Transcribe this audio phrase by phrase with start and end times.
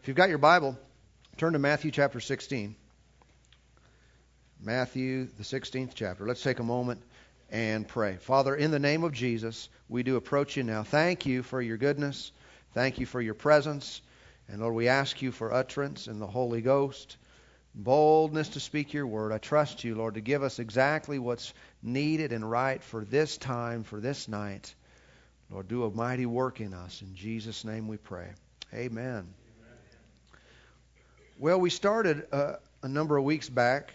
[0.00, 0.78] If you've got your Bible,
[1.36, 2.76] turn to Matthew chapter 16.
[4.60, 6.26] Matthew, the 16th chapter.
[6.26, 7.02] Let's take a moment
[7.50, 8.16] and pray.
[8.16, 10.82] Father, in the name of Jesus, we do approach you now.
[10.82, 12.32] Thank you for your goodness.
[12.72, 14.00] Thank you for your presence.
[14.48, 17.16] And Lord, we ask you for utterance in the Holy Ghost,
[17.74, 19.32] boldness to speak your word.
[19.32, 23.82] I trust you, Lord, to give us exactly what's needed and right for this time,
[23.82, 24.74] for this night.
[25.50, 27.02] Lord, do a mighty work in us.
[27.02, 28.28] In Jesus' name we pray.
[28.74, 29.32] Amen.
[31.38, 33.92] Well, we started uh, a number of weeks back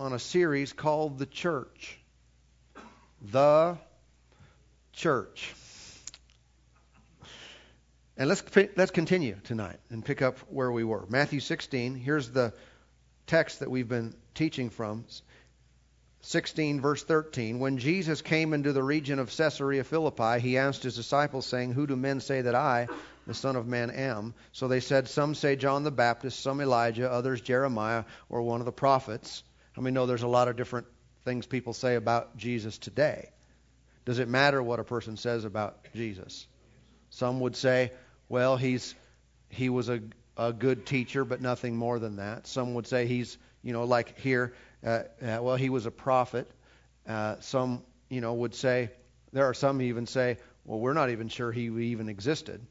[0.00, 2.00] on a series called The Church.
[3.30, 3.78] The
[4.92, 5.54] Church.
[8.16, 8.42] And let's
[8.76, 11.06] let's continue tonight and pick up where we were.
[11.08, 11.94] Matthew 16.
[11.94, 12.52] Here's the
[13.28, 15.04] text that we've been teaching from.
[16.24, 20.94] 16 verse 13 when jesus came into the region of caesarea philippi he asked his
[20.94, 22.86] disciples saying who do men say that i
[23.26, 24.34] the son of man am.
[24.52, 28.66] So they said some say john the baptist some elijah others jeremiah or one of
[28.66, 29.42] the prophets.
[29.74, 30.86] And we know there's a lot of different
[31.24, 33.30] things people say about jesus today.
[34.04, 36.46] Does it matter what a person says about jesus?
[37.10, 37.92] Some would say
[38.28, 38.94] well he's
[39.48, 40.00] he was a
[40.36, 42.46] a good teacher but nothing more than that.
[42.46, 46.50] Some would say he's you know like here uh, uh, well, he was a prophet.
[47.06, 48.90] Uh, some, you know, would say,
[49.32, 52.64] there are some even say, well, we're not even sure he even existed.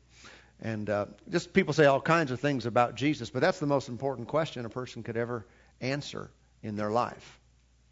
[0.61, 3.89] And uh, just people say all kinds of things about Jesus, but that's the most
[3.89, 5.45] important question a person could ever
[5.79, 6.29] answer
[6.61, 7.39] in their life.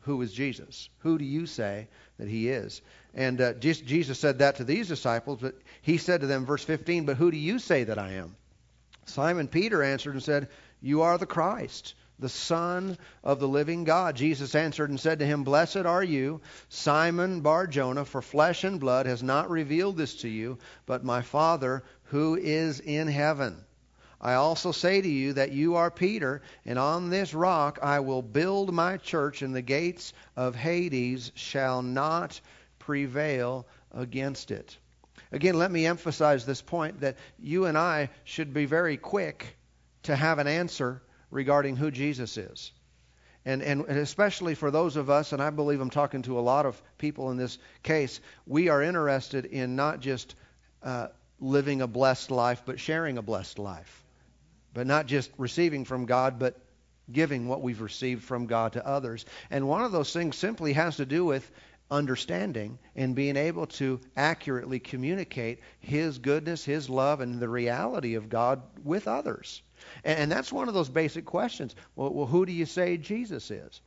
[0.01, 0.89] Who is Jesus?
[0.99, 2.81] Who do you say that he is?
[3.13, 7.05] And uh, Jesus said that to these disciples, but he said to them, verse 15,
[7.05, 8.35] But who do you say that I am?
[9.05, 10.47] Simon Peter answered and said,
[10.81, 14.15] You are the Christ, the Son of the living God.
[14.15, 18.79] Jesus answered and said to him, Blessed are you, Simon Bar Jonah, for flesh and
[18.79, 23.63] blood has not revealed this to you, but my Father who is in heaven.
[24.21, 28.21] I also say to you that you are Peter, and on this rock I will
[28.21, 32.41] build my church, and the gates of Hades shall not
[32.79, 34.77] prevail against it.
[35.31, 39.55] Again, let me emphasize this point that you and I should be very quick
[40.03, 41.01] to have an answer
[41.31, 42.71] regarding who Jesus is.
[43.45, 46.65] And, and, especially for those of us, and I believe I'm talking to a lot
[46.65, 50.35] of people in this case, we are interested in not just
[50.83, 51.07] uh,
[51.39, 54.03] living a blessed life, but sharing a blessed life.
[54.73, 56.59] But not just receiving from God, but
[57.11, 59.25] giving what we've received from God to others.
[59.49, 61.49] And one of those things simply has to do with
[61.89, 68.29] understanding and being able to accurately communicate His goodness, His love, and the reality of
[68.29, 69.61] God with others.
[70.03, 71.75] And, and that's one of those basic questions.
[71.95, 73.81] Well, well, who do you say Jesus is?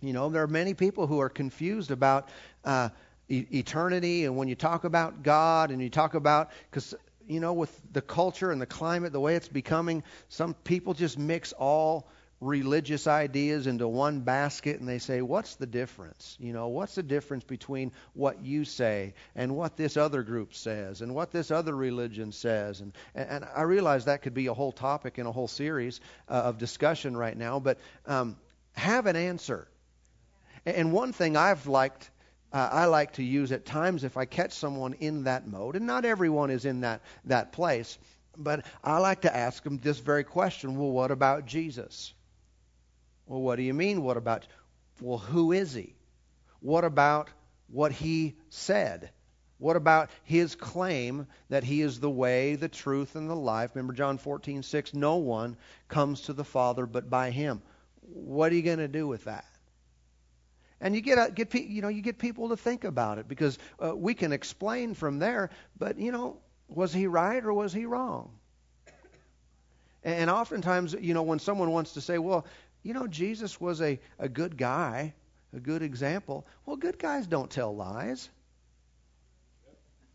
[0.00, 2.28] You know, there are many people who are confused about
[2.64, 2.90] uh,
[3.28, 6.94] e- eternity, and when you talk about God and you talk about, because
[7.26, 11.18] you know, with the culture and the climate, the way it's becoming, some people just
[11.18, 12.08] mix all
[12.40, 16.36] religious ideas into one basket and they say, What's the difference?
[16.38, 21.02] You know, what's the difference between what you say and what this other group says
[21.02, 22.80] and what this other religion says?
[22.80, 26.34] And, and I realize that could be a whole topic and a whole series uh,
[26.34, 28.36] of discussion right now, but um,
[28.72, 29.66] have an answer.
[30.64, 32.10] And one thing I've liked.
[32.50, 35.86] Uh, I like to use at times if I catch someone in that mode, and
[35.86, 37.98] not everyone is in that, that place,
[38.38, 42.14] but I like to ask them this very question well, what about Jesus?
[43.28, 44.02] Well, what do you mean?
[44.02, 44.46] What about?
[45.00, 45.94] Well, who is he?
[46.60, 47.30] What about
[47.68, 49.10] what he said?
[49.58, 53.72] What about his claim that he is the way, the truth, and the life?
[53.74, 55.56] Remember John 14, 6, no one
[55.88, 57.60] comes to the Father but by him.
[58.00, 59.44] What are you going to do with that?
[60.80, 63.94] And you get, get you know you get people to think about it because uh,
[63.96, 68.30] we can explain from there, but you know was he right or was he wrong?
[70.04, 72.46] And oftentimes, you know, when someone wants to say, well,
[72.82, 75.14] you know, Jesus was a, a good guy,
[75.54, 76.46] a good example.
[76.66, 78.28] Well, good guys don't tell lies.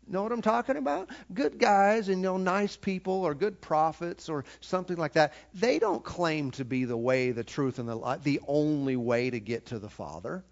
[0.06, 1.08] Know what I'm talking about?
[1.32, 5.32] Good guys and you know nice people or good prophets or something like that.
[5.54, 9.30] They don't claim to be the way, the truth, and the life, the only way
[9.30, 10.44] to get to the Father.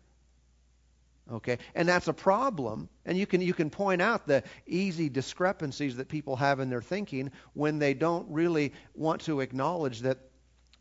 [1.31, 2.88] Okay, and that's a problem.
[3.05, 6.82] And you can you can point out the easy discrepancies that people have in their
[6.82, 10.19] thinking when they don't really want to acknowledge that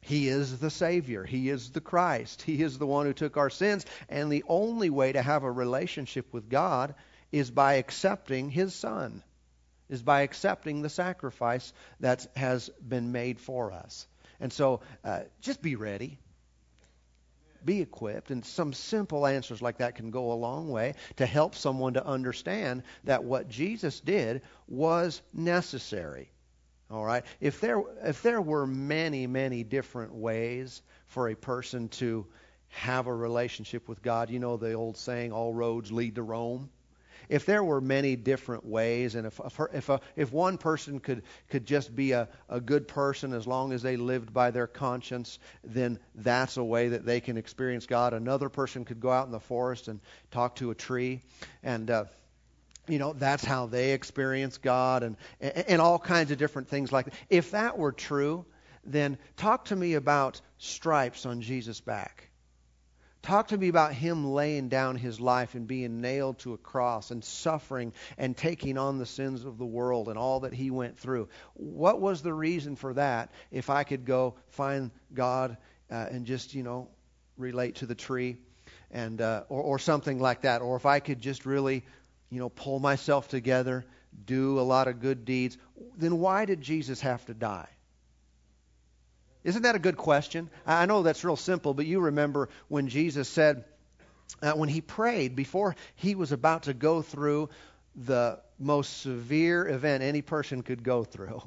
[0.01, 1.23] he is the Savior.
[1.23, 2.41] He is the Christ.
[2.41, 3.85] He is the one who took our sins.
[4.09, 6.95] And the only way to have a relationship with God
[7.31, 9.23] is by accepting His Son,
[9.89, 14.07] is by accepting the sacrifice that has been made for us.
[14.39, 16.17] And so uh, just be ready.
[17.63, 18.31] Be equipped.
[18.31, 22.03] And some simple answers like that can go a long way to help someone to
[22.05, 26.30] understand that what Jesus did was necessary.
[26.91, 27.23] All right?
[27.39, 32.25] If there if there were many, many different ways for a person to
[32.69, 36.69] have a relationship with God, you know the old saying all roads lead to Rome
[37.31, 39.39] if there were many different ways, and if
[39.73, 43.71] if a, if one person could could just be a, a good person as long
[43.71, 48.13] as they lived by their conscience, then that's a way that they can experience God.
[48.13, 51.21] Another person could go out in the forest and talk to a tree,
[51.63, 52.05] and uh,
[52.87, 57.05] you know that's how they experience God, and and all kinds of different things like
[57.05, 57.13] that.
[57.29, 58.45] If that were true,
[58.83, 62.29] then talk to me about stripes on Jesus' back.
[63.21, 67.11] Talk to me about him laying down his life and being nailed to a cross
[67.11, 70.97] and suffering and taking on the sins of the world and all that he went
[70.97, 71.29] through.
[71.53, 75.57] What was the reason for that if I could go find God
[75.91, 76.87] uh, and just, you know,
[77.37, 78.37] relate to the tree
[78.89, 80.63] and uh, or, or something like that?
[80.63, 81.85] Or if I could just really,
[82.31, 83.85] you know, pull myself together,
[84.25, 85.57] do a lot of good deeds,
[85.97, 87.67] then why did Jesus have to die?
[89.43, 90.49] Isn't that a good question?
[90.65, 93.65] I know that's real simple, but you remember when Jesus said,
[94.41, 97.49] uh, when he prayed before he was about to go through
[97.95, 101.41] the most severe event any person could go through,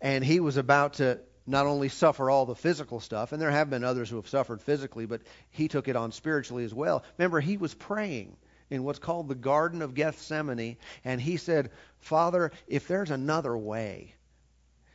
[0.00, 3.70] and he was about to not only suffer all the physical stuff, and there have
[3.70, 7.04] been others who have suffered physically, but he took it on spiritually as well.
[7.16, 8.36] Remember, he was praying
[8.70, 14.14] in what's called the Garden of Gethsemane, and he said, Father, if there's another way,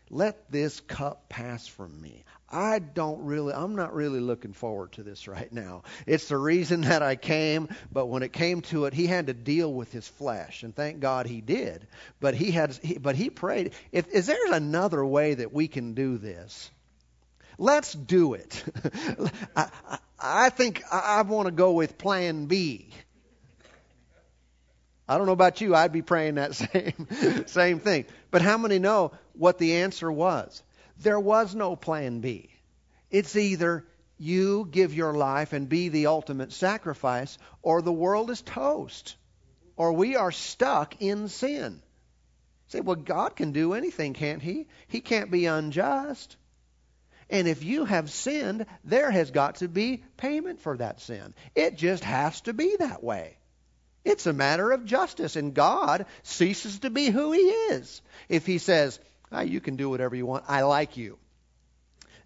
[0.10, 2.24] let this cup pass from me.
[2.50, 5.84] I don't really, I'm not really looking forward to this right now.
[6.06, 9.34] It's the reason that I came, but when it came to it, he had to
[9.34, 11.88] deal with his flesh, and thank God he did.
[12.20, 13.74] But he had, he, but he prayed.
[13.92, 16.70] If is there another way that we can do this?
[17.58, 18.64] Let's do it.
[19.56, 22.90] I, I, I think I, I want to go with Plan B.
[25.08, 28.06] I don't know about you, I'd be praying that same same thing.
[28.32, 30.64] But how many know what the answer was?
[31.00, 32.50] There was no plan B.
[33.12, 33.86] It's either
[34.18, 39.16] you give your life and be the ultimate sacrifice, or the world is toast,
[39.76, 41.82] or we are stuck in sin.
[42.70, 44.68] Say, well, God can do anything, can't He?
[44.88, 46.38] He can't be unjust.
[47.30, 51.34] And if you have sinned, there has got to be payment for that sin.
[51.56, 53.38] It just has to be that way.
[54.06, 58.02] It's a matter of justice, and God ceases to be who He is.
[58.30, 59.00] If He says,
[59.32, 61.18] ah, You can do whatever you want, I like you.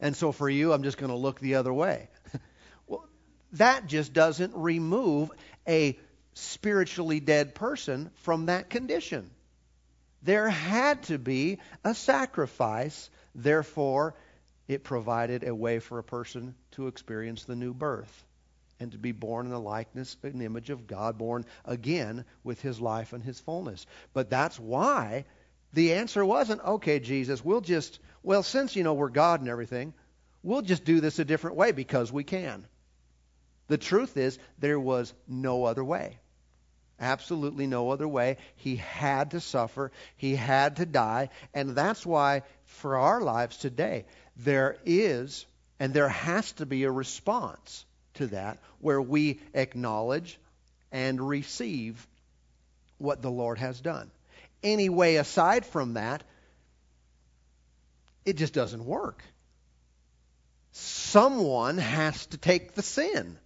[0.02, 2.10] And so for you, I'm just going to look the other way.
[2.88, 3.08] well,
[3.54, 5.32] that just doesn't remove
[5.68, 5.98] a
[6.34, 9.30] spiritually dead person from that condition.
[10.22, 14.16] There had to be a sacrifice, therefore,
[14.68, 18.26] it provided a way for a person to experience the new birth
[18.80, 22.80] and to be born in the likeness and image of God, born again with his
[22.80, 23.86] life and his fullness.
[24.14, 25.26] But that's why
[25.74, 29.94] the answer wasn't, okay, Jesus, we'll just, well, since you know we're God and everything,
[30.44, 32.66] we'll just do this a different way because we can.
[33.68, 36.18] The truth is, there was no other way.
[37.00, 38.38] Absolutely no other way.
[38.56, 39.92] He had to suffer.
[40.18, 41.30] He had to die.
[41.54, 44.06] And that's why, for our lives today,
[44.36, 45.46] there is
[45.80, 50.40] and there has to be a response to that where we acknowledge
[50.92, 52.08] and receive
[52.98, 54.12] what the Lord has done.
[54.62, 56.24] Any way aside from that,
[58.26, 59.24] it just doesn't work.
[60.72, 63.38] Someone has to take the sin.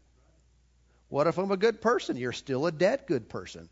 [1.10, 2.18] What if I'm a good person?
[2.18, 3.70] You're still a dead good person.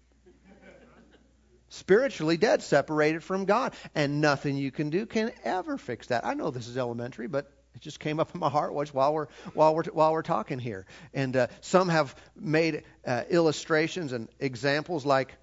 [1.69, 3.73] Spiritually dead, separated from God.
[3.95, 6.25] And nothing you can do can ever fix that.
[6.25, 9.27] I know this is elementary, but it just came up in my heart while we're
[9.53, 10.85] while we're while we're talking here.
[11.13, 15.35] And uh, some have made uh, illustrations and examples, like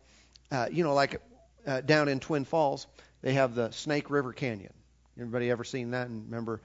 [0.50, 1.20] uh, you know, like
[1.66, 2.86] uh, down in Twin Falls,
[3.22, 4.72] they have the Snake River Canyon.
[5.16, 6.08] Everybody ever seen that?
[6.08, 6.60] And remember,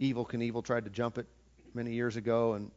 [0.00, 1.26] Evel Knievel tried to jump it
[1.74, 2.70] many years ago and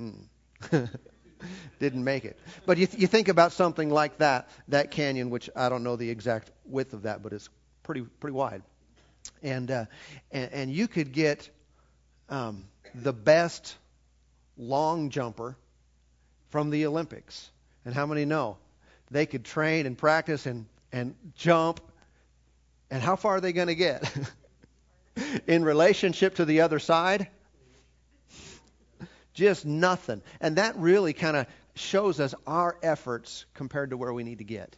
[0.00, 0.88] mm,
[1.78, 2.38] didn't make it.
[2.64, 5.96] But you, th- you think about something like that, that canyon, which I don't know
[5.96, 7.48] the exact width of that, but it's
[7.82, 8.62] pretty pretty wide
[9.42, 9.84] and uh,
[10.30, 11.48] and, and you could get
[12.28, 13.76] um, the best
[14.56, 15.56] long jumper
[16.50, 17.50] from the Olympics.
[17.84, 18.58] And how many know
[19.10, 21.80] they could train and practice and and jump?
[22.90, 24.10] And how far are they going to get
[25.46, 27.28] in relationship to the other side?
[29.34, 30.22] Just nothing.
[30.40, 34.44] And that really kind of shows us our efforts compared to where we need to
[34.44, 34.74] get.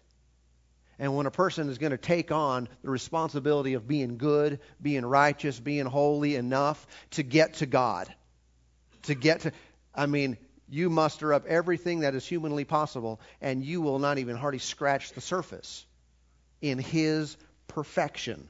[1.00, 5.04] And when a person is going to take on the responsibility of being good, being
[5.04, 8.14] righteous, being holy enough to get to God,
[9.04, 9.52] to get to,
[9.94, 10.36] I mean,
[10.68, 15.12] you muster up everything that is humanly possible, and you will not even hardly scratch
[15.12, 15.86] the surface
[16.60, 18.48] in His perfection.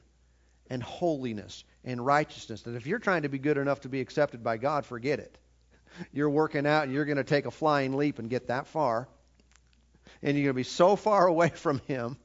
[0.69, 2.61] and holiness and righteousness.
[2.61, 5.37] That if you're trying to be good enough to be accepted by God, forget it.
[6.13, 9.09] You're working out and you're going to take a flying leap and get that far.
[10.23, 12.17] And you're going to be so far away from Him.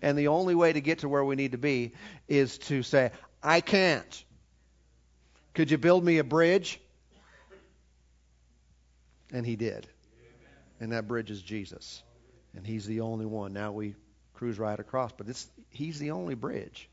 [0.00, 1.92] And the only way to get to where we need to be
[2.28, 3.10] is to say,
[3.42, 4.24] I can't.
[5.54, 6.80] Could you build me a bridge?
[9.32, 9.86] And He did.
[10.80, 12.02] And that bridge is Jesus.
[12.54, 13.52] And He's the only one.
[13.52, 13.94] Now we
[14.34, 16.88] cruise right across, but it's, He's the only bridge.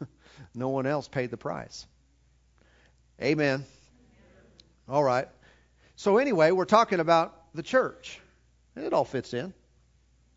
[0.54, 1.86] no one else paid the price.
[3.20, 3.64] Amen.
[4.88, 5.28] All right.
[5.96, 8.20] So, anyway, we're talking about the church.
[8.74, 9.52] It all fits in.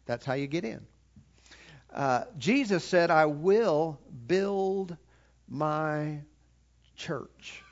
[0.05, 0.86] That's how you get in.
[1.96, 3.98] Uh, Jesus said, I will
[4.28, 4.98] build
[5.48, 6.20] my
[6.98, 7.64] church.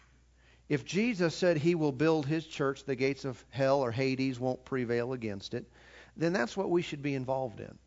[0.70, 4.63] If Jesus said he will build his church, the gates of hell or Hades won't
[4.63, 5.70] prevail against it,
[6.15, 7.77] then that's what we should be involved in.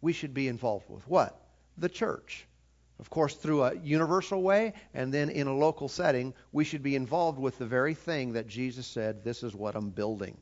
[0.00, 1.36] We should be involved with what?
[1.78, 2.46] The church.
[3.00, 6.94] Of course, through a universal way, and then in a local setting, we should be
[6.94, 10.38] involved with the very thing that Jesus said, This is what I'm building.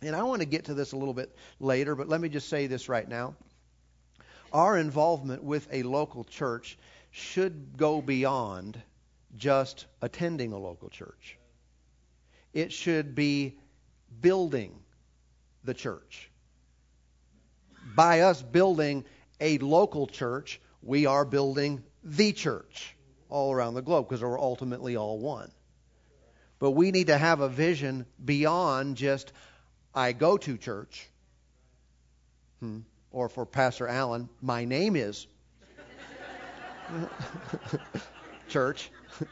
[0.00, 2.48] And I want to get to this a little bit later, but let me just
[2.48, 3.36] say this right now.
[4.52, 6.78] Our involvement with a local church
[7.10, 8.80] should go beyond
[9.36, 11.38] just attending a local church.
[12.52, 13.58] It should be
[14.20, 14.78] building
[15.64, 16.30] the church.
[17.94, 19.04] By us building
[19.40, 22.96] a local church, we are building the church
[23.28, 25.50] all around the globe because we're ultimately all one.
[26.58, 29.32] But we need to have a vision beyond just,
[29.94, 31.08] I go to church.
[32.60, 32.80] Hmm.
[33.10, 35.26] Or for Pastor Allen, my name is
[38.48, 38.90] church.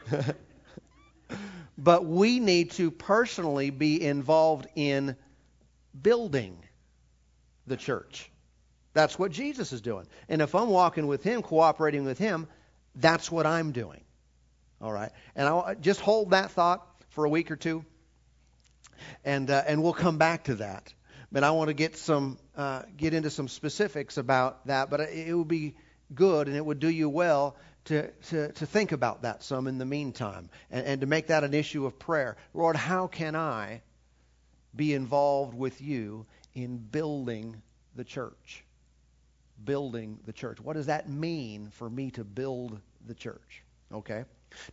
[1.77, 5.15] but we need to personally be involved in
[6.01, 6.63] building
[7.67, 8.31] the church.
[8.93, 10.07] That's what Jesus is doing.
[10.27, 12.47] And if I'm walking with Him, cooperating with Him,
[12.95, 14.01] that's what I'm doing.
[14.81, 15.11] All right?
[15.35, 17.85] And I'll just hold that thought for a week or two,
[19.23, 20.93] and, uh, and we'll come back to that.
[21.31, 24.89] But I want to get some uh, get into some specifics about that.
[24.89, 25.75] But it would be
[26.13, 29.77] good and it would do you well to, to, to think about that some in
[29.77, 32.37] the meantime and, and to make that an issue of prayer.
[32.53, 33.81] Lord, how can I
[34.75, 37.61] be involved with you in building
[37.95, 38.63] the church?
[39.63, 40.59] building the church.
[40.59, 43.63] What does that mean for me to build the church?
[43.91, 44.25] Okay?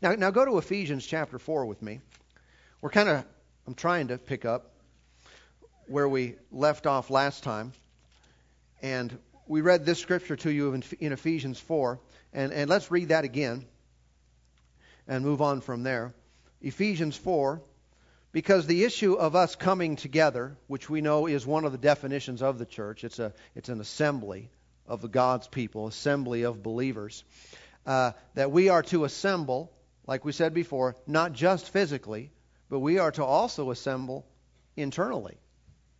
[0.03, 2.01] Now, now go to Ephesians chapter 4 with me.
[2.81, 3.25] We're kind of,
[3.67, 4.74] I'm trying to pick up
[5.87, 7.73] where we left off last time.
[8.83, 12.01] And we read this scripture to you in, Ephesians 4.
[12.33, 13.65] And, and let's read that again
[15.07, 16.15] and move on from there.
[16.61, 17.63] Ephesians 4.
[18.33, 22.43] Because the issue of us coming together, which we know is one of the definitions
[22.43, 24.51] of the church, it's, a, it's an assembly
[24.87, 27.23] of God's people, assembly of believers,
[27.87, 29.73] uh, that we are to assemble,
[30.07, 32.33] like we said before, not just physically,
[32.69, 34.27] but we are to also assemble
[34.77, 35.37] internally,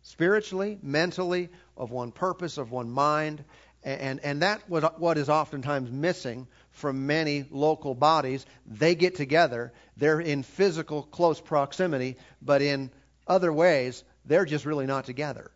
[0.05, 3.43] spiritually, mentally, of one purpose, of one mind.
[3.83, 8.45] And, and that was what is oftentimes missing from many local bodies.
[8.67, 12.91] They get together, they're in physical close proximity, but in
[13.27, 15.51] other ways, they're just really not together.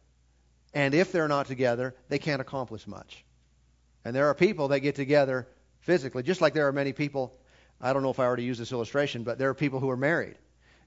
[0.74, 3.24] And if they're not together, they can't accomplish much.
[4.04, 5.48] And there are people that get together
[5.82, 7.36] physically, just like there are many people.
[7.80, 9.98] I don't know if I already used this illustration, but there are people who are
[9.98, 10.36] married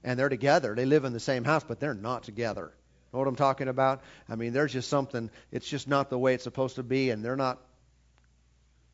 [0.03, 0.75] and they're together.
[0.75, 2.73] They live in the same house, but they're not together.
[3.13, 4.01] Know what I'm talking about?
[4.27, 7.23] I mean, there's just something, it's just not the way it's supposed to be, and
[7.23, 7.59] they're not,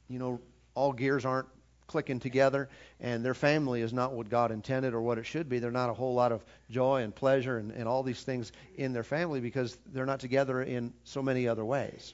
[0.09, 0.41] you know,
[0.75, 1.47] all gears aren't
[1.87, 5.59] clicking together, and their family is not what God intended or what it should be.
[5.59, 8.93] There's not a whole lot of joy and pleasure and, and all these things in
[8.93, 12.13] their family because they're not together in so many other ways.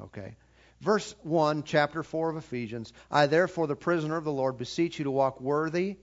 [0.00, 0.36] Okay?
[0.80, 5.04] Verse 1, chapter 4 of Ephesians I, therefore, the prisoner of the Lord, beseech you
[5.04, 5.96] to walk worthy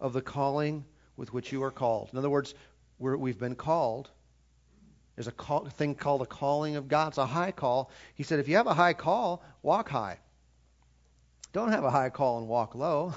[0.00, 0.84] of the calling
[1.16, 2.10] with which you are called.
[2.12, 2.54] In other words,
[2.98, 4.10] we have been called.
[5.16, 7.08] There's a call, thing called a calling of God.
[7.08, 7.90] It's a high call.
[8.14, 10.18] He said, if you have a high call, walk high.
[11.52, 13.14] Don't have a high call and walk low.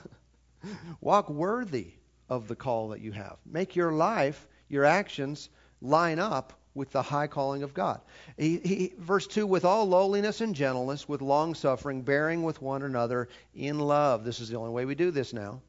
[1.01, 1.93] walk worthy
[2.29, 3.37] of the call that you have.
[3.45, 5.49] Make your life, your actions
[5.81, 8.01] line up with the high calling of God.
[8.37, 12.83] He, he, verse 2 with all lowliness and gentleness, with long suffering, bearing with one
[12.83, 14.25] another in love.
[14.25, 15.61] This is the only way we do this now.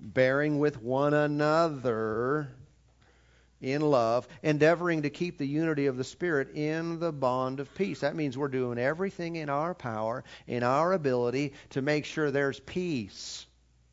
[0.00, 2.48] Bearing with one another
[3.66, 8.00] in love, endeavoring to keep the unity of the Spirit in the bond of peace.
[8.00, 12.60] That means we're doing everything in our power, in our ability, to make sure there's
[12.60, 13.46] peace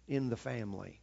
[0.07, 0.99] in the family,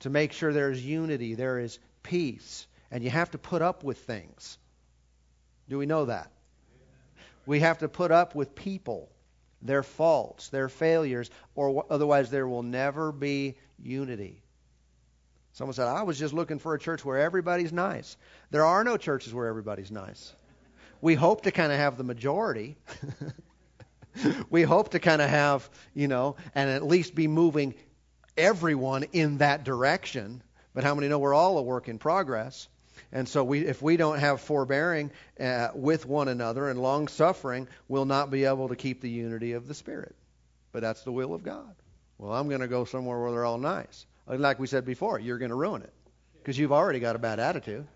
[0.00, 2.66] to make sure there's unity, there is peace.
[2.90, 4.58] And you have to put up with things.
[5.68, 6.30] Do we know that?
[7.46, 9.08] We have to put up with people.
[9.62, 14.41] their faults, their failures, or otherwise there will never be unity.
[15.54, 18.16] Someone said, I was just looking for a church where everybody's nice.
[18.50, 20.32] There are no churches where everybody's nice.
[21.02, 22.76] We hope to kind of have the majority.
[24.50, 27.74] we hope to kind of have, you know, and at least be moving
[28.36, 30.42] everyone in that direction.
[30.74, 32.68] But how many know we're all a work in progress?
[33.10, 37.68] And so, we, if we don't have forbearing uh, with one another and long suffering,
[37.88, 40.14] we'll not be able to keep the unity of the Spirit.
[40.72, 41.74] But that's the will of God.
[42.16, 44.06] Well, I'm going to go somewhere where they're all nice.
[44.28, 45.92] Uh, like we said before, you're going to ruin it
[46.38, 47.86] because you've already got a bad attitude.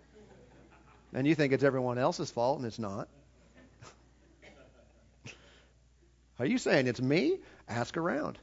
[1.13, 3.07] And you think it's everyone else's fault, and it's not.
[6.39, 7.39] Are you saying it's me?
[7.67, 8.37] Ask around.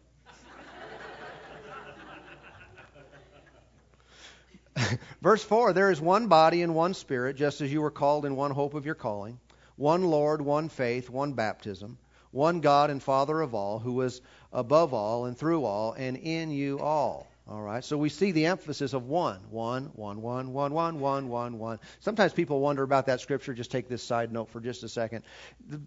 [5.22, 8.34] Verse 4 There is one body and one spirit, just as you were called in
[8.34, 9.38] one hope of your calling,
[9.76, 11.98] one Lord, one faith, one baptism,
[12.30, 14.20] one God and Father of all, who is
[14.52, 17.28] above all and through all and in you all.
[17.46, 19.38] All right, so we see the emphasis of one.
[19.50, 21.78] One, one, one, one, one, one, one, one.
[22.00, 23.52] Sometimes people wonder about that scripture.
[23.52, 25.24] Just take this side note for just a second.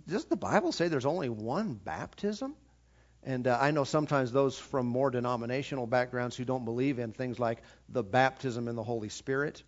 [0.07, 2.55] Does the Bible say there's only one baptism?
[3.23, 7.39] And uh, I know sometimes those from more denominational backgrounds who don't believe in things
[7.39, 9.63] like the baptism in the Holy Spirit,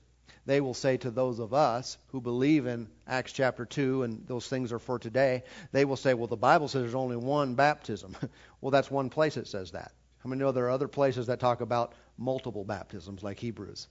[0.46, 4.48] they will say to those of us who believe in Acts chapter 2 and those
[4.48, 8.16] things are for today, they will say, well, the Bible says there's only one baptism.
[8.62, 9.92] well, that's one place it says that.
[10.30, 13.88] How many know there are other places that talk about multiple baptisms, like Hebrews?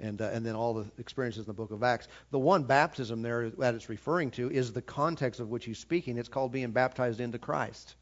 [0.00, 2.08] And, uh, and then all the experiences in the book of Acts.
[2.30, 6.16] The one baptism there that it's referring to is the context of which he's speaking.
[6.16, 7.94] It's called being baptized into Christ.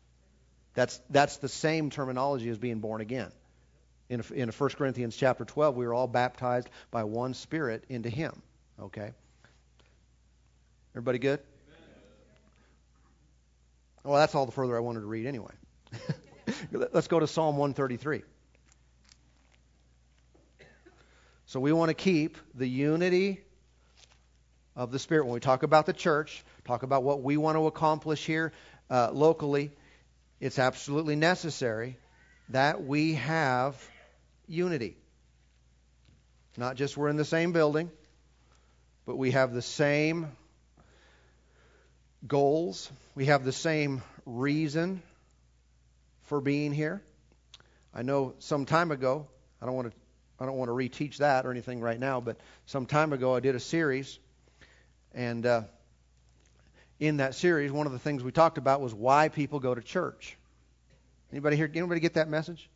[0.74, 3.32] That's, that's the same terminology as being born again.
[4.08, 8.40] In, in 1 Corinthians chapter 12, we were all baptized by one Spirit into Him.
[8.80, 9.10] Okay?
[10.92, 11.40] Everybody good?
[14.04, 15.54] Well, that's all the further I wanted to read anyway.
[16.70, 18.22] Let's go to Psalm 133.
[21.46, 23.40] So we want to keep the unity
[24.76, 25.24] of the Spirit.
[25.24, 28.52] When we talk about the church, talk about what we want to accomplish here
[28.88, 29.70] uh, locally,
[30.38, 31.96] it's absolutely necessary
[32.50, 33.76] that we have
[34.46, 34.96] unity.
[36.56, 37.90] Not just we're in the same building,
[39.06, 40.28] but we have the same
[42.26, 45.02] goals, we have the same reason
[46.30, 47.02] for being here.
[47.92, 49.26] I know some time ago,
[49.60, 49.96] I don't want to
[50.38, 53.40] I don't want to reteach that or anything right now, but some time ago I
[53.40, 54.18] did a series,
[55.12, 55.62] and uh,
[57.00, 59.82] in that series, one of the things we talked about was why people go to
[59.82, 60.38] church.
[61.32, 61.68] Anybody here?
[61.74, 62.70] Anybody get that message?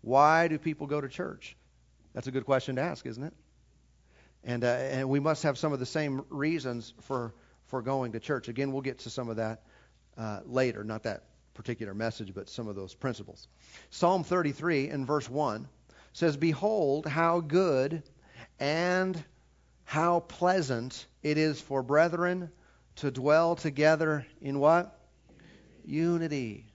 [0.00, 1.56] Why do people go to church?
[2.14, 3.32] That's a good question to ask, isn't it?
[4.42, 7.32] And uh, and we must have some of the same reasons for
[7.68, 8.48] for going to church.
[8.48, 9.62] Again, we'll get to some of that
[10.18, 10.82] uh, later.
[10.82, 11.22] Not that
[11.54, 13.48] particular message, but some of those principles.
[13.90, 15.68] Psalm 33 in verse 1
[16.12, 18.02] says, Behold, how good
[18.58, 19.22] and
[19.84, 22.50] how pleasant it is for brethren
[22.96, 24.98] to dwell together in what?
[25.84, 26.66] Unity.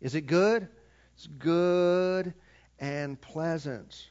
[0.00, 0.68] Is it good?
[1.14, 2.32] It's good
[2.78, 4.08] and pleasant.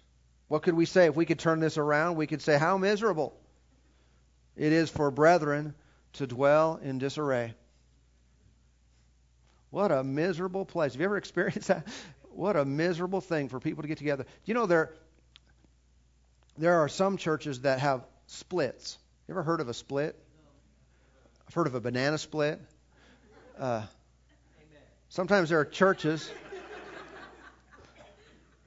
[0.47, 1.07] What could we say?
[1.07, 3.35] If we could turn this around, we could say, How miserable
[4.55, 5.73] it is for brethren
[6.13, 7.53] to dwell in disarray.
[9.71, 10.93] What a miserable place.
[10.93, 11.87] Have you ever experienced that?
[12.31, 14.23] What a miserable thing for people to get together.
[14.23, 14.93] Do you know, there,
[16.57, 18.97] there are some churches that have splits.
[19.27, 20.15] You ever heard of a split?
[21.47, 22.59] I've heard of a banana split.
[23.57, 23.83] Uh,
[25.09, 26.31] sometimes there are churches.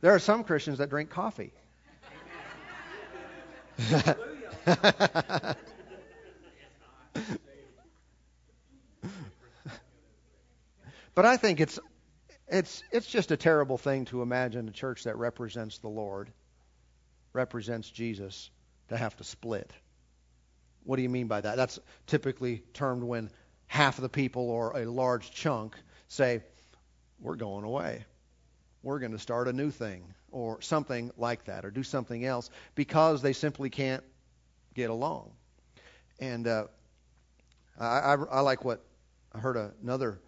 [0.00, 1.52] There are some Christians that drink coffee.
[11.14, 11.78] But I think it's
[12.48, 16.30] it's it's just a terrible thing to imagine a church that represents the Lord,
[17.32, 18.50] represents Jesus,
[18.88, 19.70] to have to split.
[20.84, 21.56] What do you mean by that?
[21.56, 23.30] That's typically termed when
[23.66, 25.76] half of the people or a large chunk
[26.08, 26.42] say,
[27.20, 28.04] "We're going away.
[28.82, 32.48] We're going to start a new thing." Or something like that, or do something else
[32.74, 34.02] because they simply can't
[34.72, 35.32] get along.
[36.18, 36.68] And uh,
[37.78, 38.82] I, I, I like what
[39.34, 40.18] I heard another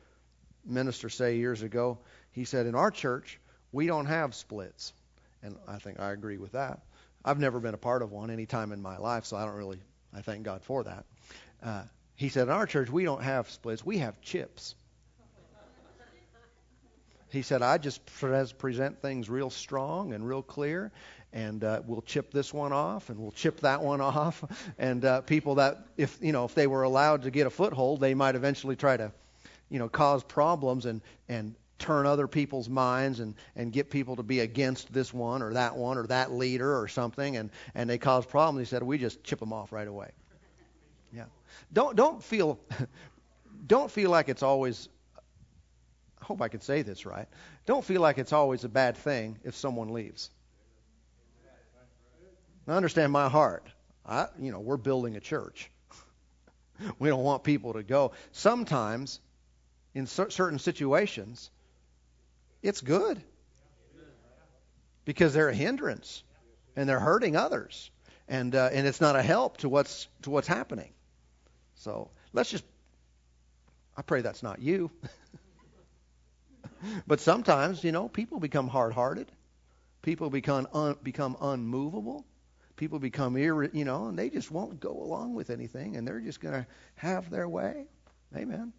[0.65, 1.99] minister say years ago.
[2.33, 3.39] He said, In our church,
[3.73, 4.93] we don't have splits.
[5.43, 6.81] And I think I agree with that.
[7.25, 9.55] I've never been a part of one any time in my life, so I don't
[9.55, 9.81] really,
[10.15, 11.05] I thank God for that.
[11.63, 11.83] Uh,
[12.17, 14.75] he said, In our church, we don't have splits, we have chips.
[17.31, 18.01] He said, I just
[18.59, 20.93] present things real strong and real clear,
[21.33, 24.45] and uh, we'll chip this one off and we'll chip that one off.
[24.79, 28.01] And uh, people that, if you know, if they were allowed to get a foothold,
[28.01, 29.11] they might eventually try to
[29.69, 34.23] you know, cause problems and and turn other people's minds and and get people to
[34.23, 37.99] be against this one or that one or that leader or something, and and they
[37.99, 38.69] cause problems.
[38.69, 40.11] He said we just chip them off right away.
[41.15, 41.25] Yeah.
[41.73, 42.59] Don't don't feel
[43.67, 44.89] don't feel like it's always
[46.21, 47.29] I hope I can say this right.
[47.67, 50.31] Don't feel like it's always a bad thing if someone leaves.
[52.67, 53.67] Now understand my heart.
[54.07, 55.71] I, you know, we're building a church.
[56.99, 58.13] we don't want people to go.
[58.33, 59.21] Sometimes,
[59.95, 61.51] in certain situations,
[62.63, 63.23] it's good
[65.05, 66.23] because they're a hindrance
[66.77, 67.91] and they're hurting others,
[68.29, 70.93] and uh, and it's not a help to what's to what's happening.
[71.77, 72.65] So let's just.
[73.97, 74.91] I pray that's not you.
[77.07, 79.31] but sometimes, you know, people become hard-hearted.
[80.03, 82.27] People become un, become unmovable
[82.77, 86.21] people become ir- you know, and they just won't go along with anything, and they're
[86.21, 87.87] just going to have their way.
[88.37, 88.73] Amen.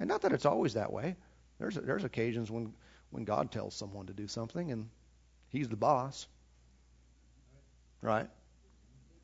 [0.00, 1.14] And not that it's always that way.
[1.58, 2.72] There's there's occasions when
[3.10, 4.88] when God tells someone to do something, and
[5.50, 6.26] He's the boss,
[8.00, 8.28] right?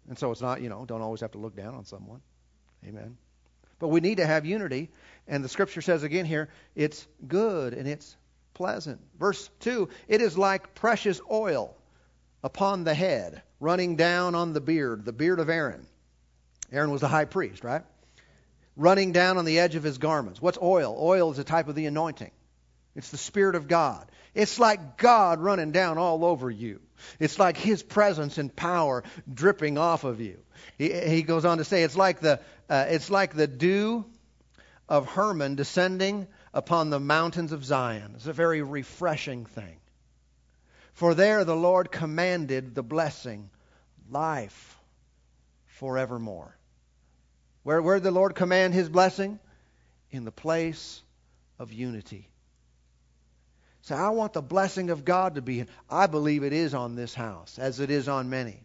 [0.09, 2.21] And so it's not you know don't always have to look down on someone.
[2.87, 3.17] Amen.
[3.79, 4.91] But we need to have unity,
[5.27, 8.17] and the Scripture says again here, it's good and it's
[8.55, 9.01] pleasant.
[9.19, 11.75] Verse two, it is like precious oil
[12.45, 15.87] upon the head, running down on the beard, the beard of Aaron.
[16.71, 17.83] Aaron was the high priest, right?
[18.77, 20.41] Running down on the edge of his garments.
[20.41, 20.97] What's oil?
[21.01, 22.31] Oil is a type of the anointing.
[22.95, 24.11] It's the Spirit of God.
[24.35, 26.81] It's like God running down all over you.
[27.19, 30.39] It's like His presence and power dripping off of you.
[30.79, 34.05] He, he goes on to say, it's like the uh, it's like the dew
[34.89, 38.13] of Hermon descending upon the mountains of Zion.
[38.17, 39.77] It's a very refreshing thing.
[40.95, 43.51] For there the Lord commanded the blessing,
[44.11, 44.79] life
[45.67, 46.57] forevermore.
[47.67, 49.41] Where, where did the Lord command his blessing?
[50.13, 51.03] In the place
[51.59, 52.29] of unity.
[53.83, 55.65] So I want the blessing of God to be.
[55.91, 58.63] I believe it is on this house, as it is on many.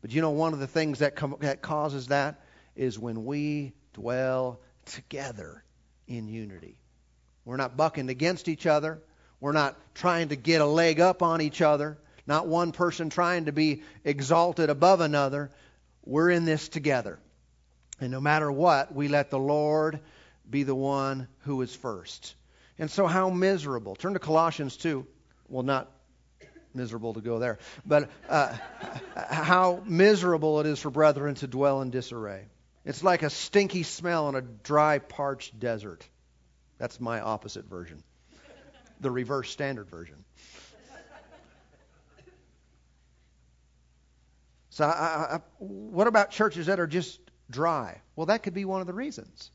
[0.00, 2.40] But you know, one of the things that, com- that causes that
[2.74, 5.62] is when we dwell together
[6.08, 6.74] in unity.
[7.44, 9.00] We're not bucking against each other.
[9.38, 13.44] We're not trying to get a leg up on each other, not one person trying
[13.44, 15.52] to be exalted above another.
[16.04, 17.20] We're in this together.
[18.02, 20.00] And no matter what, we let the Lord
[20.48, 22.34] be the one who is first.
[22.76, 23.94] And so, how miserable.
[23.94, 25.06] Turn to Colossians 2.
[25.48, 25.88] Well, not
[26.74, 28.56] miserable to go there, but uh,
[29.16, 32.46] how miserable it is for brethren to dwell in disarray.
[32.84, 36.04] It's like a stinky smell in a dry, parched desert.
[36.78, 38.02] That's my opposite version
[39.00, 40.24] the reverse standard version.
[44.70, 47.20] So, I, I, what about churches that are just
[47.52, 48.00] dry?
[48.16, 49.50] Well, that could be one of the reasons.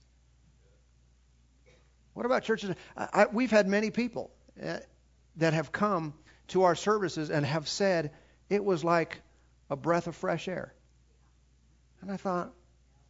[2.13, 2.75] What about churches?
[2.95, 4.31] I, we've had many people
[4.63, 4.77] uh,
[5.35, 6.13] that have come
[6.47, 8.11] to our services and have said
[8.49, 9.21] it was like
[9.69, 10.73] a breath of fresh air.
[12.01, 12.53] And I thought,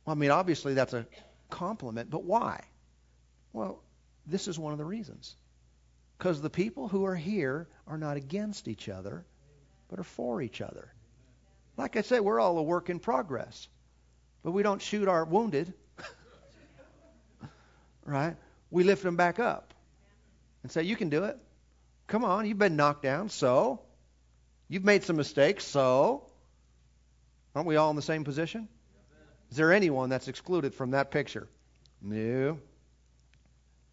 [0.05, 1.05] well, I mean, obviously that's a
[1.49, 2.61] compliment, but why?
[3.53, 3.81] Well,
[4.25, 5.35] this is one of the reasons.
[6.17, 9.25] Because the people who are here are not against each other,
[9.87, 10.91] but are for each other.
[11.77, 13.67] Like I said, we're all a work in progress.
[14.47, 15.73] But we don't shoot our wounded.
[18.05, 18.37] right?
[18.71, 19.73] We lift them back up
[20.63, 21.37] and say, You can do it.
[22.07, 23.81] Come on, you've been knocked down, so.
[24.69, 26.29] You've made some mistakes, so.
[27.55, 28.69] Aren't we all in the same position?
[29.51, 31.49] Is there anyone that's excluded from that picture?
[32.01, 32.57] No.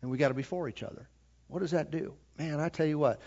[0.02, 1.08] And we got to be for each other.
[1.48, 2.14] What does that do?
[2.38, 3.20] Man, I tell you what,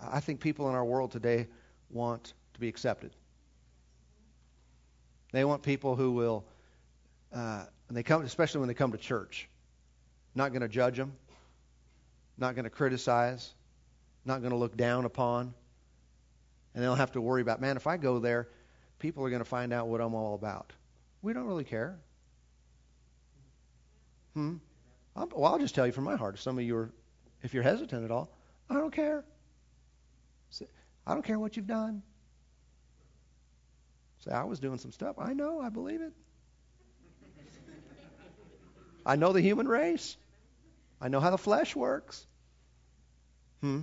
[0.00, 1.46] I think people in our world today
[1.90, 3.14] want to be accepted.
[5.32, 6.44] They want people who will,
[7.32, 9.48] uh, and they come, especially when they come to church,
[10.34, 11.12] not going to judge them,
[12.36, 13.52] not going to criticize,
[14.24, 15.54] not going to look down upon,
[16.74, 18.48] and they don't have to worry about, man, if I go there,
[18.98, 20.72] people are going to find out what I'm all about.
[21.22, 21.98] We don't really care.
[24.34, 24.56] Hmm.
[25.16, 26.34] I'll, well, I'll just tell you from my heart.
[26.34, 26.90] If some of you are
[27.42, 28.30] if you're hesitant at all,
[28.68, 29.24] I don't care.
[31.06, 32.02] I don't care what you've done.
[34.20, 35.16] Say, I was doing some stuff.
[35.18, 36.12] I know, I believe it.
[39.04, 40.16] I know the human race.
[41.00, 42.26] I know how the flesh works.
[43.62, 43.80] Hmm.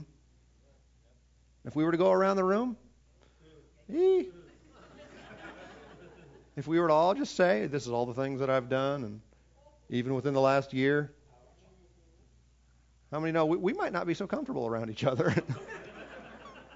[1.65, 2.77] If we were to go around the room,
[3.91, 4.27] ee,
[6.55, 9.03] if we were to all just say, this is all the things that I've done,
[9.03, 9.21] and
[9.89, 11.11] even within the last year,
[13.11, 15.35] how many know we, we might not be so comfortable around each other?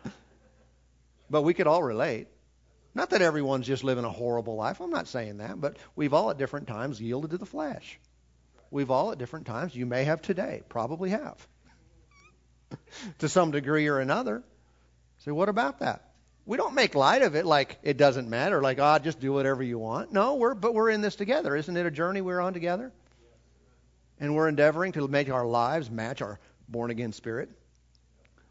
[1.30, 2.28] but we could all relate.
[2.94, 4.82] Not that everyone's just living a horrible life.
[4.82, 8.00] I'm not saying that, but we've all at different times yielded to the flesh.
[8.70, 9.76] we've all at different times.
[9.76, 11.48] You may have today, probably have,
[13.20, 14.44] to some degree or another.
[15.20, 16.12] So what about that?
[16.46, 19.62] We don't make light of it like it doesn't matter, like, oh, just do whatever
[19.62, 20.12] you want.
[20.12, 21.56] No, we're but we're in this together.
[21.56, 22.92] Isn't it a journey we're on together?
[24.20, 27.50] And we're endeavoring to make our lives match our born again spirit.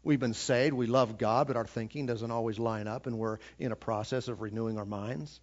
[0.03, 3.37] We've been saved, we love God, but our thinking doesn't always line up, and we're
[3.59, 5.39] in a process of renewing our minds.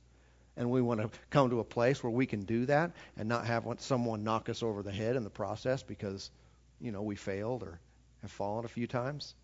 [0.56, 3.46] And we want to come to a place where we can do that and not
[3.46, 6.32] have someone knock us over the head in the process because,
[6.80, 7.78] you know, we failed or
[8.22, 9.36] have fallen a few times.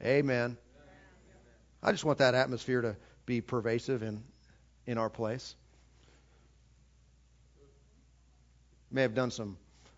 [0.00, 0.56] Amen.
[1.82, 2.96] I just want that atmosphere to
[3.26, 4.22] be pervasive in,
[4.86, 5.56] in our place.
[8.92, 9.56] May have done some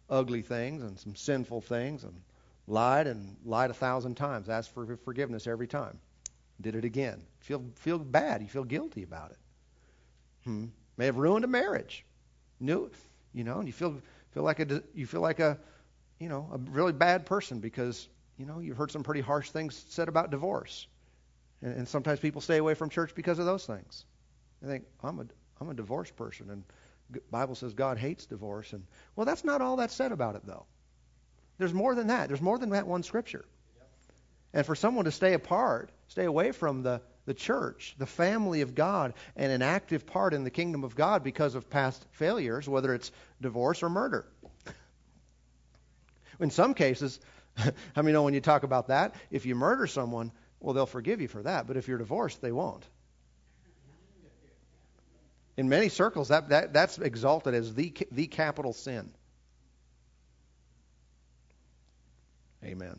[0.09, 2.15] ugly things and some sinful things and
[2.67, 4.49] lied and lied a thousand times.
[4.49, 5.99] Asked for forgiveness every time.
[6.61, 7.23] Did it again.
[7.41, 8.43] Feel feel bad.
[8.43, 9.39] You feel guilty about it.
[10.45, 10.67] Hmm.
[10.97, 12.05] May have ruined a marriage.
[12.61, 12.91] New,
[13.33, 14.01] you know, and you feel
[14.31, 15.59] feel like a you feel like a
[16.19, 19.85] you know a really bad person because you know you've heard some pretty harsh things
[19.89, 20.87] said about divorce.
[21.63, 24.05] And, and sometimes people stay away from church because of those things.
[24.63, 25.27] They think I'm a
[25.61, 26.65] I'm a divorced person, and
[27.31, 28.73] Bible says God hates divorce.
[28.73, 28.85] And
[29.17, 30.67] well, that's not all that's said about it, though.
[31.59, 32.29] There's more than that.
[32.29, 33.45] There's more than that one scripture.
[34.53, 38.75] And for someone to stay apart, stay away from the, the church, the family of
[38.75, 42.95] God, and an active part in the kingdom of God because of past failures, whether
[42.95, 44.27] it's divorce or murder.
[46.41, 47.19] In some cases,
[47.97, 51.21] I mean, know when you talk about that, if you murder someone, well, they'll forgive
[51.21, 51.67] you for that.
[51.67, 52.85] But if you're divorced, they won't.
[55.57, 59.13] In many circles, that, that that's exalted as the the capital sin.
[62.65, 62.99] Amen.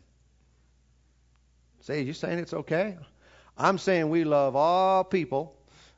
[1.80, 2.96] Say, you saying it's okay?
[3.56, 5.56] I'm saying we love all people,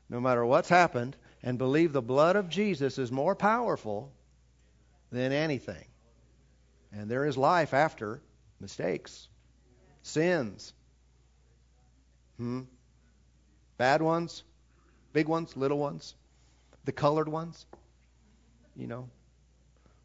[0.09, 4.11] no matter what's happened, and believe the blood of Jesus is more powerful
[5.11, 5.85] than anything.
[6.91, 8.21] And there is life after
[8.59, 9.27] mistakes,
[10.01, 10.73] sins.
[12.37, 12.61] Hmm?
[13.77, 14.43] Bad ones,
[15.13, 16.15] big ones, little ones,
[16.85, 17.65] the colored ones,
[18.75, 19.09] you know,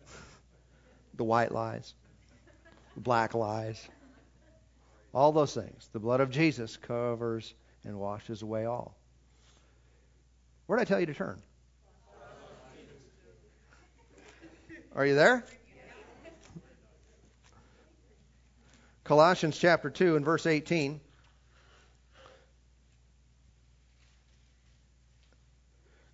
[1.15, 1.95] the white lies
[2.97, 3.89] black lies,
[5.13, 5.89] all those things.
[5.93, 7.55] The blood of Jesus covers
[7.85, 8.97] and washes away all.
[10.67, 11.41] Where did I tell you to turn?
[14.95, 15.45] Are you there?
[19.03, 21.01] Colossians chapter 2 and verse 18.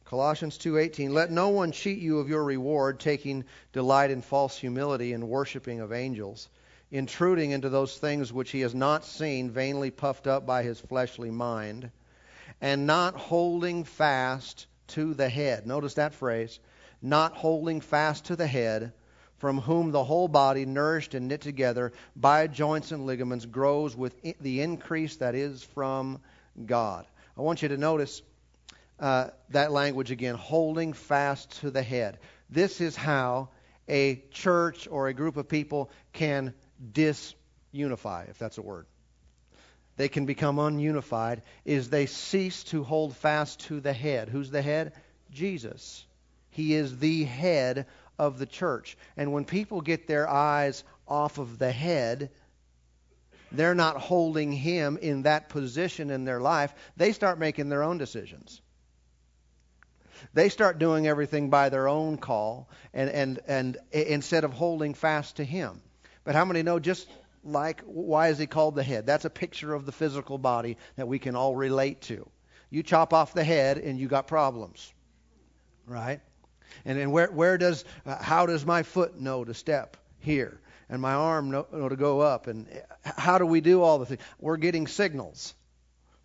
[0.06, 5.12] Colossians 2:18 Let no one cheat you of your reward taking delight in false humility
[5.12, 6.48] and worshiping of angels
[6.90, 11.30] intruding into those things which he has not seen, vainly puffed up by his fleshly
[11.30, 11.90] mind,
[12.60, 15.66] and not holding fast to the head.
[15.66, 16.58] Notice that phrase
[17.02, 18.92] not holding fast to the head,
[19.38, 24.14] from whom the whole body, nourished and knit together by joints and ligaments, grows with
[24.40, 26.20] the increase that is from
[26.66, 27.06] God.
[27.38, 28.20] I want you to notice
[28.98, 32.18] uh, that language again holding fast to the head.
[32.50, 33.48] This is how
[33.88, 36.52] a church or a group of people can
[36.92, 38.86] disunify, if that's a word.
[39.96, 44.28] They can become ununified is they cease to hold fast to the head.
[44.28, 44.94] Who's the head?
[45.30, 46.06] Jesus.
[46.50, 47.86] He is the head
[48.18, 48.96] of the church.
[49.16, 52.30] And when people get their eyes off of the head,
[53.52, 56.72] they're not holding him in that position in their life.
[56.96, 58.60] They start making their own decisions.
[60.34, 65.36] They start doing everything by their own call and, and, and instead of holding fast
[65.36, 65.80] to him.
[66.24, 67.08] But how many know just
[67.42, 69.06] like why is he called the head?
[69.06, 72.28] That's a picture of the physical body that we can all relate to.
[72.68, 74.92] You chop off the head and you got problems.
[75.86, 76.20] Right?
[76.84, 81.00] And then where where does uh, how does my foot know to step here and
[81.00, 82.66] my arm know, know to go up and
[83.02, 84.20] how do we do all the things?
[84.38, 85.54] We're getting signals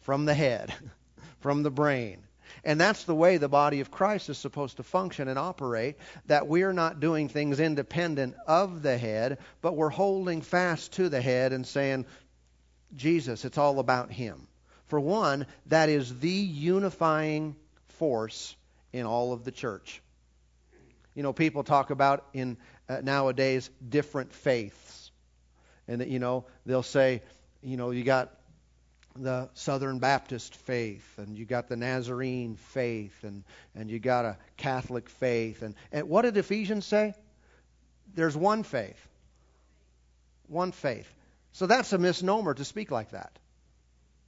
[0.02, 0.74] from the head,
[1.40, 2.24] from the brain.
[2.66, 6.48] And that's the way the body of Christ is supposed to function and operate, that
[6.48, 11.54] we're not doing things independent of the head, but we're holding fast to the head
[11.54, 12.08] and saying,
[12.96, 14.48] Jesus, it's all about Him.
[14.88, 17.56] For one, that is the unifying
[18.00, 18.56] force
[18.92, 20.02] in all of the church.
[21.14, 22.58] You know, people talk about in
[22.90, 25.12] uh, nowadays different faiths.
[25.88, 27.22] And that, you know, they'll say,
[27.62, 28.32] you know, you got
[29.18, 34.38] the Southern Baptist faith, and you got the Nazarene faith, and, and you got a
[34.58, 35.62] Catholic faith.
[35.62, 37.14] And, and what did Ephesians say?
[38.14, 39.08] There's one faith.
[40.48, 41.08] One faith.
[41.54, 43.32] So that's a misnomer to speak like that.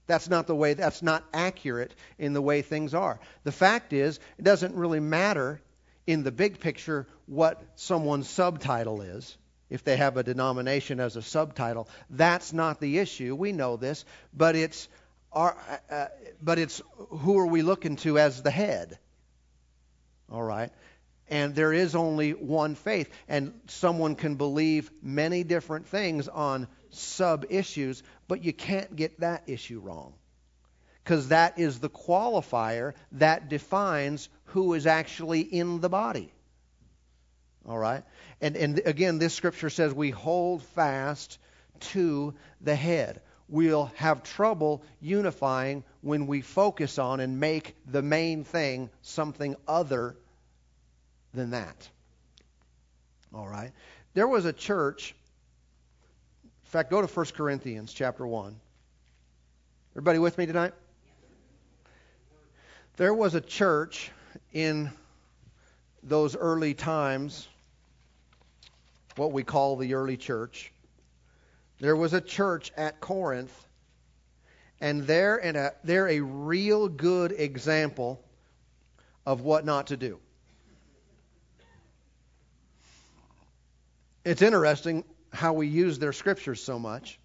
[0.08, 3.19] That's not the way, that's not accurate in the way things are.
[3.43, 5.62] The fact is, it doesn't really matter
[6.06, 9.38] in the big picture what someone's subtitle is.
[9.69, 13.36] If they have a denomination as a subtitle, that's not the issue.
[13.36, 14.88] We know this, but it's
[15.32, 16.08] our, uh, uh
[16.41, 18.97] but it's who are we looking to as the head?
[20.32, 20.71] All right.
[21.30, 23.10] And there is only one faith.
[23.27, 29.43] And someone can believe many different things on sub issues, but you can't get that
[29.47, 30.13] issue wrong.
[31.03, 36.32] Because that is the qualifier that defines who is actually in the body.
[37.67, 38.03] All right?
[38.41, 41.38] And, and again, this scripture says we hold fast
[41.80, 43.21] to the head.
[43.49, 50.15] We'll have trouble unifying when we focus on and make the main thing something other
[51.34, 51.89] than that.
[53.34, 53.71] All right?
[54.13, 55.15] There was a church.
[56.43, 58.56] In fact, go to 1 Corinthians chapter 1.
[59.93, 60.73] Everybody with me tonight?
[62.97, 64.12] There was a church
[64.53, 64.91] in
[66.03, 67.47] those early times,
[69.17, 70.71] what we call the early church.
[71.80, 73.53] There was a church at Corinth,
[74.82, 78.23] and they're, a, they're a real good example
[79.25, 80.19] of what not to do.
[84.23, 87.19] It's interesting how we use their scriptures so much.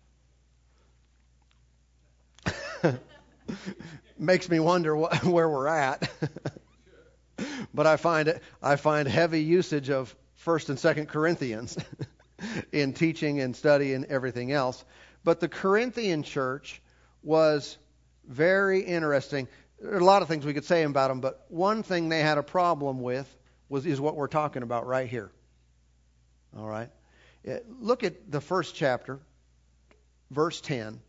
[4.18, 6.10] Makes me wonder wh- where we're at.
[7.74, 11.78] but I find it, I find heavy usage of First and Second Corinthians
[12.72, 14.84] in teaching and study and everything else.
[15.22, 16.82] But the Corinthian church
[17.22, 17.78] was
[18.26, 19.46] very interesting.
[19.80, 22.22] There are a lot of things we could say about them, but one thing they
[22.22, 23.32] had a problem with
[23.68, 25.30] was is what we're talking about right here.
[26.58, 26.90] All right?
[27.78, 29.20] Look at the first chapter,
[30.32, 31.00] verse 10.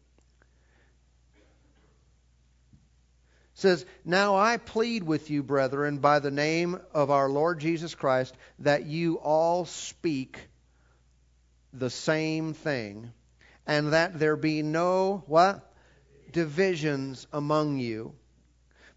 [3.56, 8.36] Says, Now I plead with you, brethren, by the name of our Lord Jesus Christ,
[8.60, 10.40] that you all speak
[11.72, 13.12] the same thing,
[13.66, 15.72] and that there be no what?
[16.32, 18.16] Divisions among you,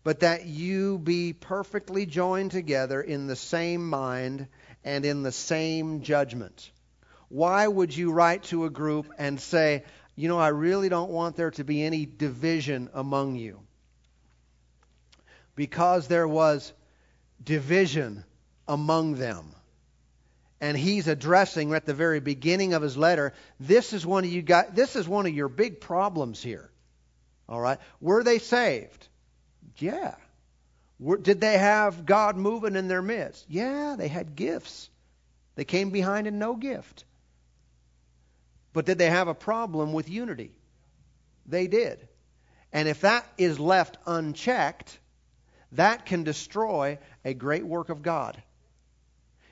[0.05, 4.49] but that you be perfectly joined together in the same mind
[4.85, 6.71] and in the same judgment.
[7.29, 11.37] Why would you write to a group and say, you know, I really don't want
[11.37, 13.66] there to be any division among you?
[15.57, 16.73] Because there was
[17.43, 18.25] division
[18.69, 19.51] among them.
[20.61, 24.41] And he's addressing at the very beginning of his letter, this is one of you
[24.41, 26.71] got this is one of your big problems here.
[27.49, 27.79] All right?
[28.01, 29.09] Were they saved?
[29.79, 30.15] Yeah.
[30.99, 33.45] Were, did they have God moving in their midst?
[33.49, 34.89] Yeah, they had gifts.
[35.55, 37.05] They came behind in no gift.
[38.73, 40.53] But did they have a problem with unity?
[41.47, 42.07] They did.
[42.73, 44.99] And if that is left unchecked,
[45.77, 48.41] that can destroy a great work of God.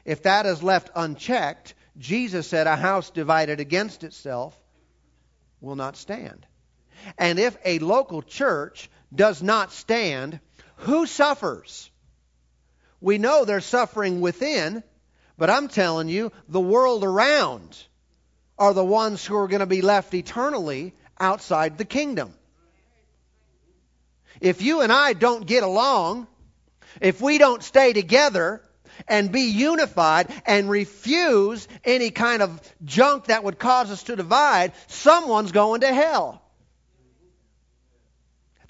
[0.05, 4.59] If that is left unchecked, Jesus said, A house divided against itself
[5.61, 6.47] will not stand.
[7.19, 10.41] And if a local church does not stand,
[10.77, 11.91] who suffers?
[13.01, 14.83] We know there's suffering within,
[15.37, 17.83] but I'm telling you, the world around
[18.59, 22.35] are the ones who are going to be left eternally outside the kingdom.
[24.41, 26.27] If you and I don't get along,
[27.01, 28.63] if we don't stay together
[29.09, 34.73] and be unified and refuse any kind of junk that would cause us to divide,
[34.87, 36.43] someone's going to hell.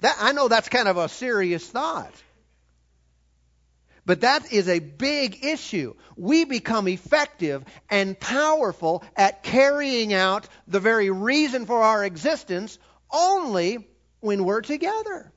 [0.01, 2.13] That, I know that's kind of a serious thought.
[4.05, 5.95] But that is a big issue.
[6.15, 12.77] We become effective and powerful at carrying out the very reason for our existence
[13.11, 13.87] only
[14.19, 15.31] when we're together.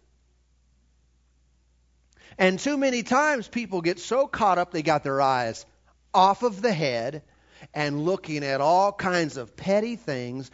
[2.39, 5.67] And too many times people get so caught up they got their eyes
[6.15, 7.23] off of the head
[7.75, 10.51] and looking at all kinds of petty things,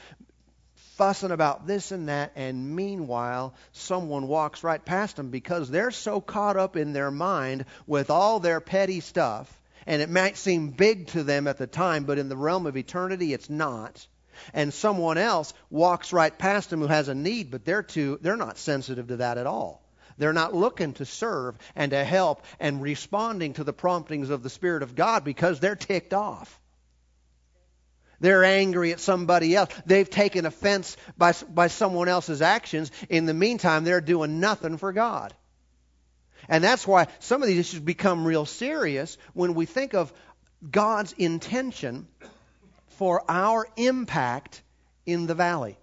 [0.97, 6.20] fussing about this and that, and meanwhile, someone walks right past them because they're so
[6.20, 11.09] caught up in their mind with all their petty stuff, and it might seem big
[11.09, 14.06] to them at the time, but in the realm of eternity, it's not.
[14.54, 18.37] And someone else walks right past them who has a need, but they're too, they're
[18.37, 19.83] not sensitive to that at all.
[20.19, 24.50] They're not looking to serve and to help and responding to the promptings of the
[24.50, 26.60] Spirit of God because they're ticked off.
[28.21, 29.71] They're angry at somebody else.
[29.87, 32.90] They've taken offense by, by someone else's actions.
[33.08, 35.35] In the meantime, they're doing nothing for God.
[36.48, 40.12] And that's why some of these issues become real serious when we think of
[40.71, 42.06] God's intention
[42.98, 44.62] for our impact
[45.06, 45.77] in the valley.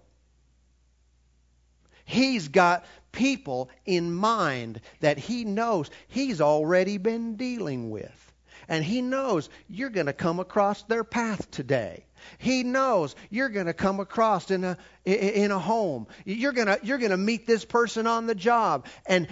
[2.04, 8.32] He's got people in mind that He knows He's already been dealing with.
[8.68, 12.04] And He knows you're going to come across their path today.
[12.38, 16.06] He knows you're going to come across in a in a home.
[16.24, 19.28] You're going to you're going to meet this person on the job and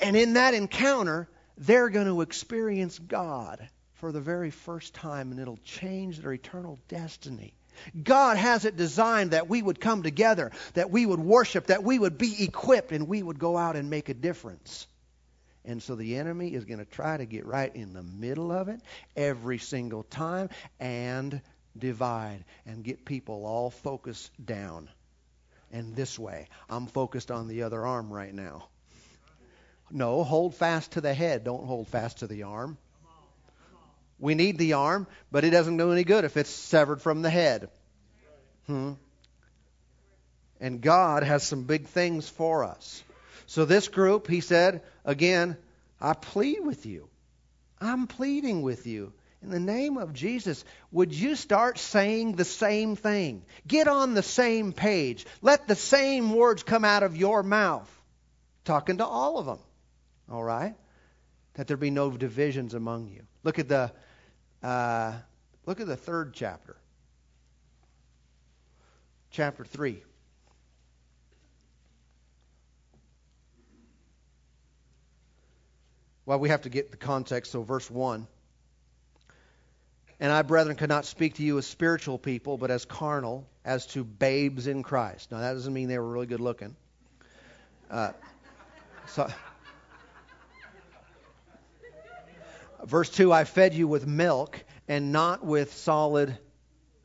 [0.00, 1.28] and in that encounter
[1.58, 6.78] they're going to experience God for the very first time and it'll change their eternal
[6.88, 7.54] destiny.
[8.00, 11.98] God has it designed that we would come together, that we would worship, that we
[11.98, 14.86] would be equipped and we would go out and make a difference.
[15.64, 18.68] And so the enemy is going to try to get right in the middle of
[18.68, 18.80] it
[19.16, 20.50] every single time
[20.80, 21.40] and
[21.78, 24.88] divide and get people all focused down.
[25.70, 28.68] And this way, I'm focused on the other arm right now.
[29.90, 32.76] No, hold fast to the head, don't hold fast to the arm.
[34.22, 37.28] We need the arm, but it doesn't do any good if it's severed from the
[37.28, 37.68] head.
[38.66, 38.92] Hmm.
[40.60, 43.02] And God has some big things for us.
[43.46, 45.58] So this group, he said, again,
[46.00, 47.08] I plead with you.
[47.80, 49.12] I'm pleading with you
[49.42, 53.42] in the name of Jesus, would you start saying the same thing?
[53.66, 55.26] Get on the same page.
[55.40, 57.90] Let the same words come out of your mouth.
[58.64, 59.58] Talking to all of them.
[60.30, 60.74] All right?
[61.54, 63.22] That there be no divisions among you.
[63.42, 63.90] Look at the
[64.62, 65.12] uh,
[65.66, 66.76] look at the third chapter.
[69.30, 70.02] Chapter 3.
[76.24, 78.26] Well, we have to get the context, so verse 1.
[80.20, 83.86] And I, brethren, could not speak to you as spiritual people, but as carnal, as
[83.88, 85.32] to babes in Christ.
[85.32, 86.76] Now, that doesn't mean they were really good looking.
[87.90, 88.12] Uh,
[89.06, 89.28] so,
[92.84, 96.36] verse 2 I fed you with milk and not with solid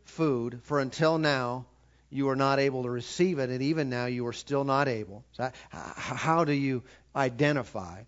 [0.06, 1.66] food, for until now
[2.10, 5.24] you are not able to receive it, and even now you are still not able.
[5.34, 6.84] So, how do you
[7.16, 8.04] identify?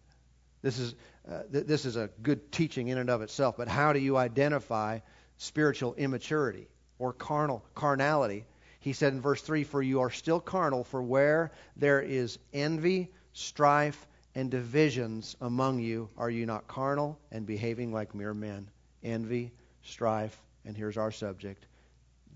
[0.62, 0.96] This is
[1.30, 4.18] uh, th- this is a good teaching in and of itself, but how do you
[4.18, 5.00] identify
[5.38, 6.68] spiritual immaturity
[6.98, 8.46] or carnal carnality?
[8.80, 13.12] He said in verse 3 For you are still carnal, for where there is envy,
[13.34, 14.08] strife,
[14.40, 18.70] and divisions among you, are you not carnal and behaving like mere men?
[19.04, 19.52] Envy,
[19.84, 21.66] strife, and here's our subject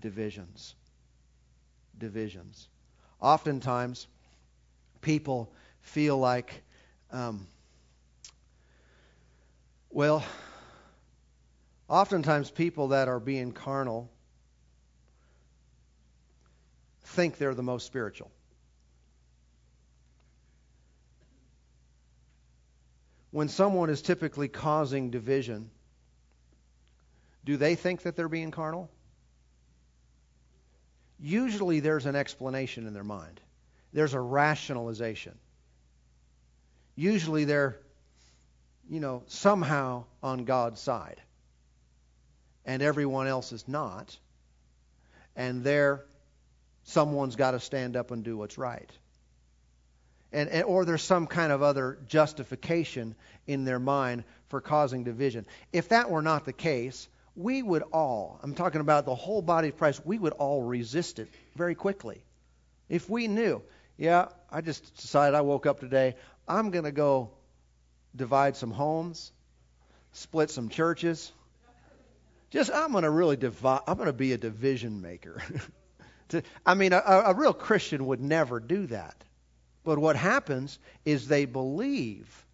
[0.02, 0.74] divisions.
[1.96, 2.68] Divisions.
[3.22, 4.06] Oftentimes,
[5.00, 5.50] people
[5.80, 6.62] feel like
[7.10, 7.46] um,
[9.88, 10.22] well,
[11.88, 14.10] oftentimes people that are being carnal
[17.04, 18.30] think they're the most spiritual.
[23.34, 25.68] When someone is typically causing division,
[27.44, 28.88] do they think that they're being carnal?
[31.18, 33.40] Usually there's an explanation in their mind.
[33.92, 35.36] There's a rationalization.
[36.94, 37.80] Usually they're
[38.88, 41.20] you know, somehow on God's side.
[42.64, 44.16] And everyone else is not.
[45.34, 46.04] And there,
[46.84, 48.92] someone's got to stand up and do what's right.
[50.34, 53.14] And, and, or there's some kind of other justification
[53.46, 55.46] in their mind for causing division.
[55.72, 59.68] If that were not the case, we would all, I'm talking about the whole body
[59.68, 62.24] of Christ, we would all resist it very quickly.
[62.88, 63.62] If we knew,
[63.96, 66.16] yeah, I just decided I woke up today,
[66.48, 67.30] I'm going to go
[68.14, 69.32] divide some homes,
[70.12, 71.32] split some churches.
[72.50, 75.42] Just, I'm going to really divide, I'm going to be a division maker.
[76.66, 79.14] I mean, a, a real Christian would never do that.
[79.84, 82.44] But what happens is they believe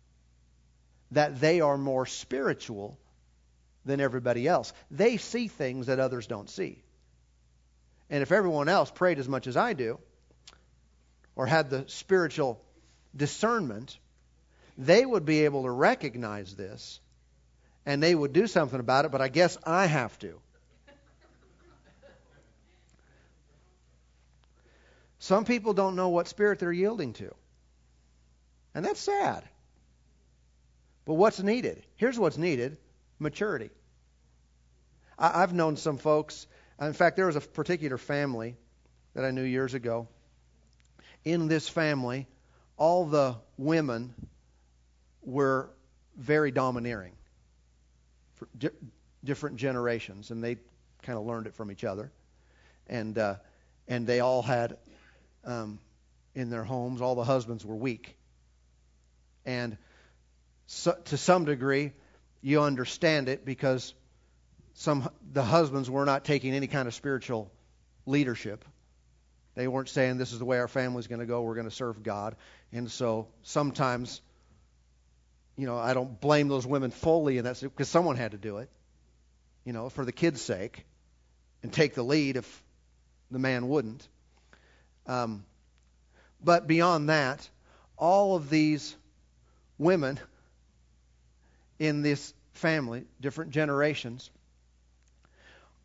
[1.13, 2.99] that they are more spiritual
[3.85, 4.73] than everybody else.
[4.91, 6.83] They see things that others don't see.
[8.11, 9.99] And if everyone else prayed as much as I do,
[11.37, 12.61] or had the spiritual
[13.17, 13.99] discernment,
[14.77, 17.01] they would be able to recognize this
[17.87, 20.39] and they would do something about it, but I guess I have to.
[25.21, 27.35] Some people don't know what spirit they're yielding to.
[28.75, 29.45] And that's sad.
[31.05, 31.85] But what's needed?
[31.97, 32.79] Here's what's needed
[33.19, 33.71] maturity.
[35.19, 36.47] I, have known some folks,
[36.81, 38.57] in fact, there was a particular family
[39.15, 40.09] that I knew years ago.
[41.25, 42.27] In this family,
[42.79, 44.15] all the women
[45.21, 45.69] were
[46.17, 47.13] very domineering
[48.37, 48.71] for di-
[49.23, 50.57] different generations, and they
[51.03, 52.11] kind of learned it from each other.
[52.87, 53.35] And uh,
[53.87, 54.79] and they all had
[55.45, 55.79] um,
[56.35, 58.17] in their homes, all the husbands were weak.
[59.45, 59.77] And
[60.67, 61.93] so, to some degree,
[62.43, 63.95] you understand it because
[64.75, 67.51] some the husbands were not taking any kind of spiritual
[68.07, 68.65] leadership.
[69.55, 71.43] They weren't saying this is the way our family's going to go.
[71.43, 72.37] We're going to serve God.
[72.73, 74.21] And so sometimes
[75.61, 78.59] you know, I don't blame those women fully in that because someone had to do
[78.59, 78.71] it,
[79.67, 80.87] you know, for the kids' sake,
[81.63, 82.63] and take the lead if
[83.31, 84.09] the man wouldn't.
[85.07, 85.45] Um,
[86.43, 87.49] but beyond that,
[87.97, 88.97] all of these
[89.79, 90.19] women
[91.79, 94.31] in this family, different generations,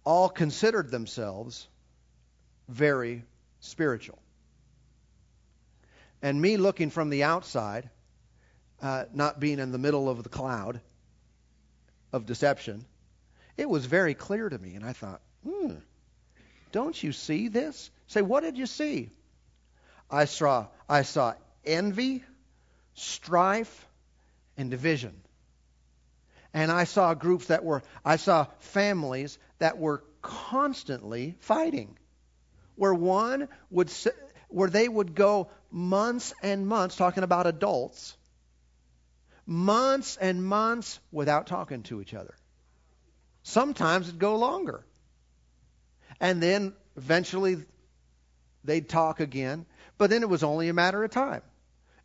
[0.04, 1.68] all considered themselves
[2.68, 3.24] very
[3.60, 4.20] spiritual.
[6.22, 7.90] And me looking from the outside,
[8.82, 10.82] uh, not being in the middle of the cloud
[12.12, 12.86] of deception,
[13.58, 14.76] it was very clear to me.
[14.76, 15.76] And I thought, hmm,
[16.72, 17.90] don't you see this?
[18.08, 19.10] Say, what did you see?
[20.10, 21.34] I saw, I saw
[21.66, 22.24] envy,
[22.94, 23.88] strife,
[24.58, 25.14] and division.
[26.54, 31.98] And I saw groups that were, I saw families that were constantly fighting.
[32.76, 33.92] Where one would,
[34.48, 38.16] where they would go months and months talking about adults,
[39.46, 42.36] months and months without talking to each other.
[43.44, 44.86] Sometimes it'd go longer.
[46.20, 47.58] And then eventually
[48.66, 49.66] they'd talk again,
[49.98, 51.42] but then it was only a matter of time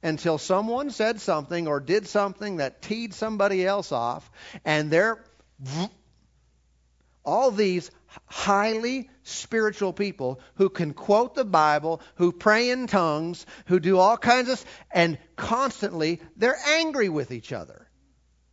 [0.03, 4.31] until someone said something or did something that teed somebody else off,
[4.65, 5.23] and they're
[7.25, 7.91] all these
[8.27, 14.17] highly spiritual people who can quote the Bible, who pray in tongues, who do all
[14.17, 17.89] kinds of and constantly they're angry with each other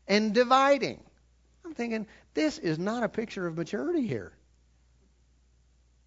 [0.08, 1.03] and dividing.
[1.66, 4.37] I'm thinking this is not a picture of maturity here.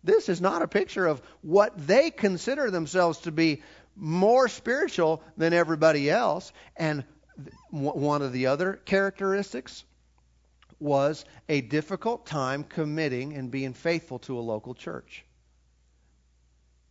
[0.03, 3.63] This is not a picture of what they consider themselves to be
[3.97, 6.53] more spiritual than everybody else.
[6.77, 7.05] And
[7.71, 9.85] one of the other characteristics
[10.79, 15.25] was a difficult time committing and being faithful to a local church.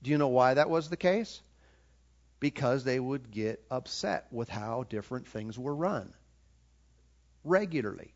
[0.04, 1.42] Do you know why that was the case?
[2.40, 6.14] Because they would get upset with how different things were run
[7.44, 8.14] regularly.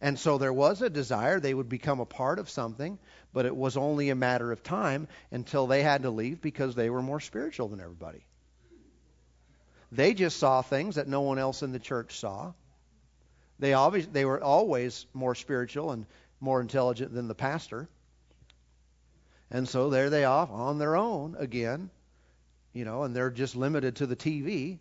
[0.00, 2.98] And so there was a desire they would become a part of something,
[3.32, 6.88] but it was only a matter of time until they had to leave because they
[6.88, 8.24] were more spiritual than everybody.
[9.90, 12.52] They just saw things that no one else in the church saw.
[13.58, 16.06] They always they were always more spiritual and
[16.40, 17.88] more intelligent than the pastor.
[19.50, 21.90] And so there they are on their own again,
[22.72, 24.78] you know, and they're just limited to the TV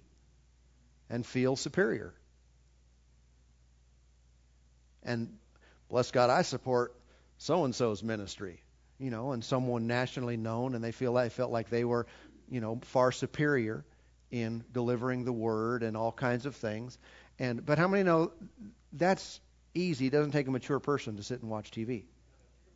[1.09, 2.13] and feel superior.
[5.07, 5.37] And
[5.89, 6.93] bless God, I support
[7.37, 8.61] so and so's ministry,
[8.99, 12.05] you know, and someone nationally known, and they feel they felt like they were,
[12.49, 13.85] you know, far superior
[14.31, 16.97] in delivering the word and all kinds of things.
[17.39, 18.33] And but how many know
[18.93, 19.39] that's
[19.73, 20.07] easy?
[20.07, 22.03] It doesn't take a mature person to sit and watch TV.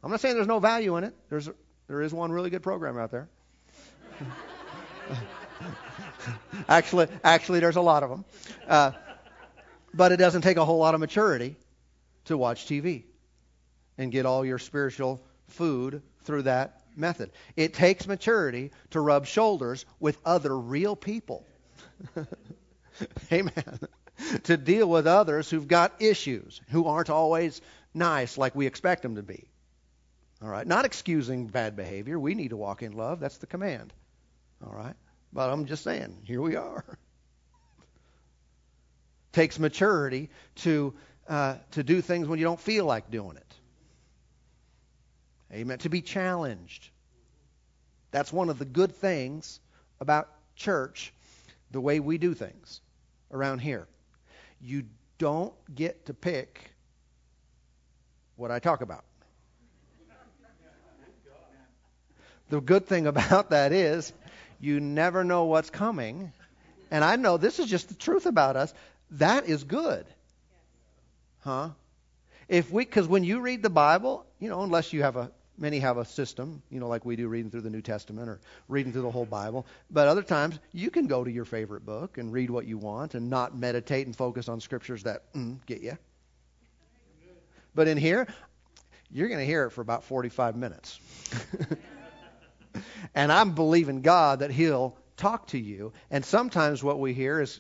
[0.02, 1.14] I'm not saying there's no value in it.
[1.30, 1.50] There's
[1.88, 3.28] there is one really good program out there.
[6.70, 8.26] actually, actually, there's a lot of them.
[8.68, 8.92] Uh,
[9.94, 11.58] but it doesn't take a whole lot of maturity
[12.26, 13.04] to watch TV
[13.98, 17.32] and get all your spiritual food through that method.
[17.56, 21.46] It takes maturity to rub shoulders with other real people.
[23.32, 23.80] Amen.
[24.44, 27.62] to deal with others who've got issues, who aren't always
[27.94, 29.48] nice like we expect them to be.
[30.42, 30.66] All right.
[30.66, 32.20] Not excusing bad behavior.
[32.20, 33.20] We need to walk in love.
[33.20, 33.94] That's the command.
[34.66, 34.96] All right.
[35.32, 36.84] But I'm just saying, here we are.
[39.34, 40.94] Takes maturity to
[41.32, 43.56] uh, to do things when you don't feel like doing it.
[45.54, 45.78] Amen.
[45.80, 46.90] To be challenged.
[48.12, 49.62] That's one of the good things
[50.02, 50.28] about
[50.58, 51.14] church,
[51.72, 52.82] the way we do things
[53.32, 53.88] around here.
[54.60, 54.84] You
[55.20, 56.70] don't get to pick
[58.36, 59.06] what I talk about.
[62.50, 64.12] The good thing about that is
[64.60, 66.34] you never know what's coming.
[66.92, 68.74] And I know this is just the truth about us.
[69.12, 70.06] That is good.
[71.42, 71.70] Huh?
[72.48, 75.80] If we, because when you read the Bible, you know, unless you have a, many
[75.80, 78.92] have a system, you know, like we do reading through the New Testament or reading
[78.92, 79.66] through the whole Bible.
[79.90, 83.16] But other times, you can go to your favorite book and read what you want
[83.16, 85.98] and not meditate and focus on scriptures that mm, get you.
[87.74, 88.28] But in here,
[89.12, 91.00] you're going to hear it for about 45 minutes.
[93.16, 95.94] and I'm believing God that He'll talk to you.
[96.10, 97.60] And sometimes what we hear is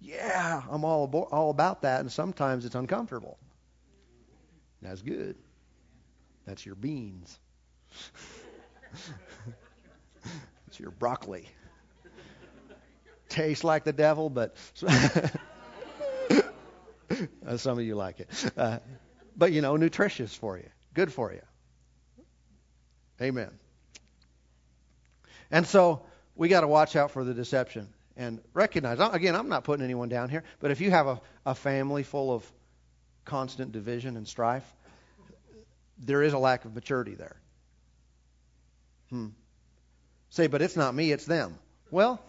[0.00, 3.38] yeah, I'm all abo- all about that, and sometimes it's uncomfortable.
[4.82, 5.36] That's good.
[6.46, 7.38] That's your beans.
[10.68, 11.48] it's your broccoli.
[13.28, 14.56] Tastes like the devil, but
[17.56, 18.52] some of you like it.
[18.56, 18.78] Uh,
[19.36, 21.42] but you know, nutritious for you, good for you.
[23.20, 23.50] Amen.
[25.50, 26.02] And so
[26.34, 27.88] we got to watch out for the deception.
[28.16, 31.54] And recognize, again, I'm not putting anyone down here, but if you have a, a
[31.54, 32.50] family full of
[33.24, 34.64] constant division and strife,
[35.98, 37.36] there is a lack of maturity there.
[39.10, 39.28] Hmm.
[40.30, 41.58] Say, but it's not me, it's them.
[41.90, 42.20] Well,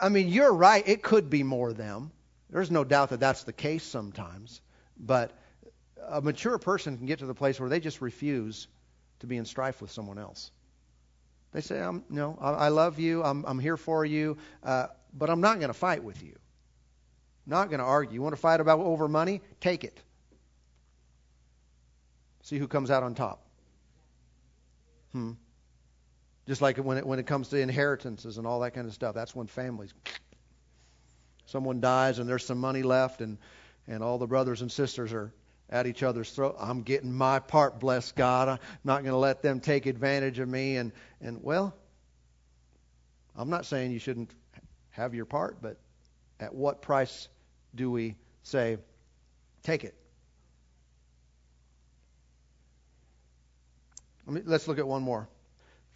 [0.00, 0.86] I mean, you're right.
[0.86, 2.10] It could be more them.
[2.50, 4.60] There's no doubt that that's the case sometimes.
[4.98, 5.32] But
[6.08, 8.66] a mature person can get to the place where they just refuse
[9.20, 10.50] to be in strife with someone else.
[11.52, 13.22] They say, I'm, no, I, I love you.
[13.22, 14.38] I'm, I'm here for you.
[14.62, 16.34] Uh, but I'm not going to fight with you.
[17.46, 18.14] Not going to argue.
[18.14, 19.42] You want to fight about over money?
[19.60, 20.00] Take it.
[22.42, 23.44] See who comes out on top.
[25.12, 25.32] Hmm.
[26.46, 29.14] Just like when it, when it comes to inheritances and all that kind of stuff,
[29.14, 29.92] that's when families.
[31.46, 33.38] Someone dies and there's some money left, and,
[33.86, 35.32] and all the brothers and sisters are
[35.72, 36.54] at each other's throat.
[36.60, 38.48] I'm getting my part, bless God.
[38.48, 40.76] I'm not going to let them take advantage of me.
[40.76, 40.92] And,
[41.22, 41.74] and well,
[43.34, 44.30] I'm not saying you shouldn't
[44.90, 45.78] have your part, but
[46.38, 47.28] at what price
[47.74, 48.76] do we say,
[49.62, 49.94] take it?
[54.26, 55.26] Let's look at one more.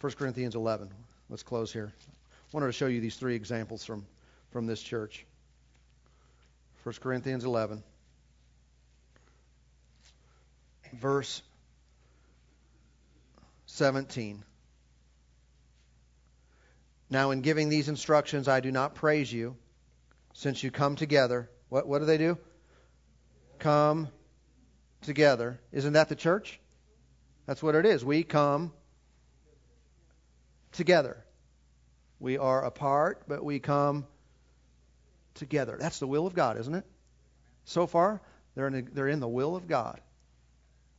[0.01, 0.89] 1 Corinthians 11.
[1.29, 1.93] Let's close here.
[2.07, 2.11] I
[2.51, 4.05] wanted to show you these three examples from,
[4.51, 5.25] from this church.
[6.83, 7.83] 1 Corinthians 11,
[10.93, 11.41] verse
[13.67, 14.43] 17.
[17.09, 19.55] Now, in giving these instructions, I do not praise you,
[20.33, 21.49] since you come together.
[21.69, 22.37] What, what do they do?
[23.59, 24.09] Come
[25.01, 25.59] together.
[25.71, 26.59] Isn't that the church?
[27.45, 28.03] That's what it is.
[28.03, 28.73] We come
[30.73, 31.23] together.
[32.19, 34.05] We are apart, but we come
[35.35, 35.77] together.
[35.79, 36.85] That's the will of God, isn't it?
[37.65, 38.21] So far,
[38.55, 40.01] they're in, the, they're in the will of God.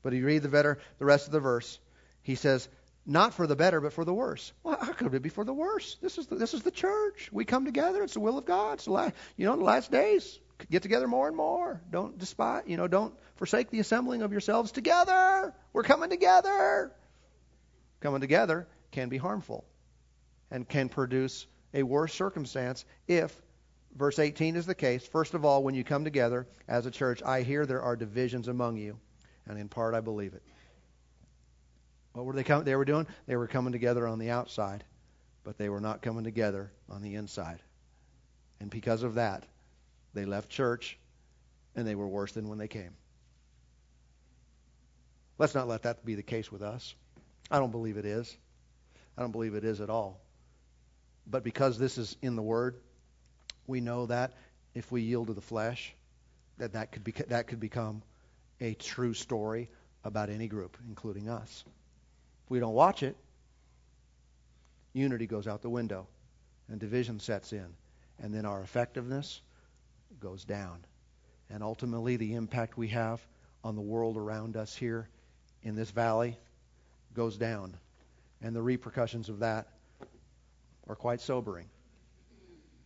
[0.03, 1.79] But you read the better the rest of the verse.
[2.23, 2.69] He says,
[3.07, 4.53] not for the better, but for the worse.
[4.63, 5.97] Well, how could it be for the worse?
[6.03, 7.31] This is the, this is the church.
[7.33, 8.03] We come together.
[8.03, 8.75] It's the will of God.
[8.75, 10.39] It's the last, you know, the last days.
[10.71, 11.81] Get together more and more.
[11.91, 15.55] Don't despise, you know, don't forsake the assembling of yourselves together.
[15.73, 16.93] We're coming together.
[18.01, 19.65] Coming together can be harmful
[20.51, 23.35] and can produce a worse circumstance if,
[23.95, 25.07] verse 18 is the case.
[25.07, 28.49] First of all, when you come together as a church, I hear there are divisions
[28.49, 28.99] among you,
[29.49, 30.43] and in part I believe it.
[32.13, 32.65] What were they coming?
[32.65, 33.07] They were doing?
[33.27, 34.85] They were coming together on the outside,
[35.45, 37.61] but they were not coming together on the inside.
[38.61, 39.45] And because of that,
[40.15, 40.99] they left church,
[41.77, 42.91] and they were worse than when they came.
[45.39, 46.95] Let's not let that be the case with us.
[47.51, 48.37] I don't believe it is.
[49.17, 50.21] I don't believe it is at all.
[51.27, 52.77] But because this is in the Word,
[53.67, 54.33] we know that
[54.75, 55.95] if we yield to the flesh,
[56.59, 58.03] that that could, be, that could become
[58.61, 59.69] a true story
[60.05, 61.65] about any group, including us.
[62.45, 63.17] If we don't watch it,
[64.93, 66.07] unity goes out the window
[66.69, 67.67] and division sets in.
[68.21, 69.41] And then our effectiveness
[70.21, 70.79] goes down.
[71.51, 73.25] And ultimately, the impact we have
[73.63, 75.09] on the world around us here
[75.63, 76.37] in this valley
[77.15, 77.77] goes down
[78.43, 79.69] and the repercussions of that
[80.89, 81.67] are quite sobering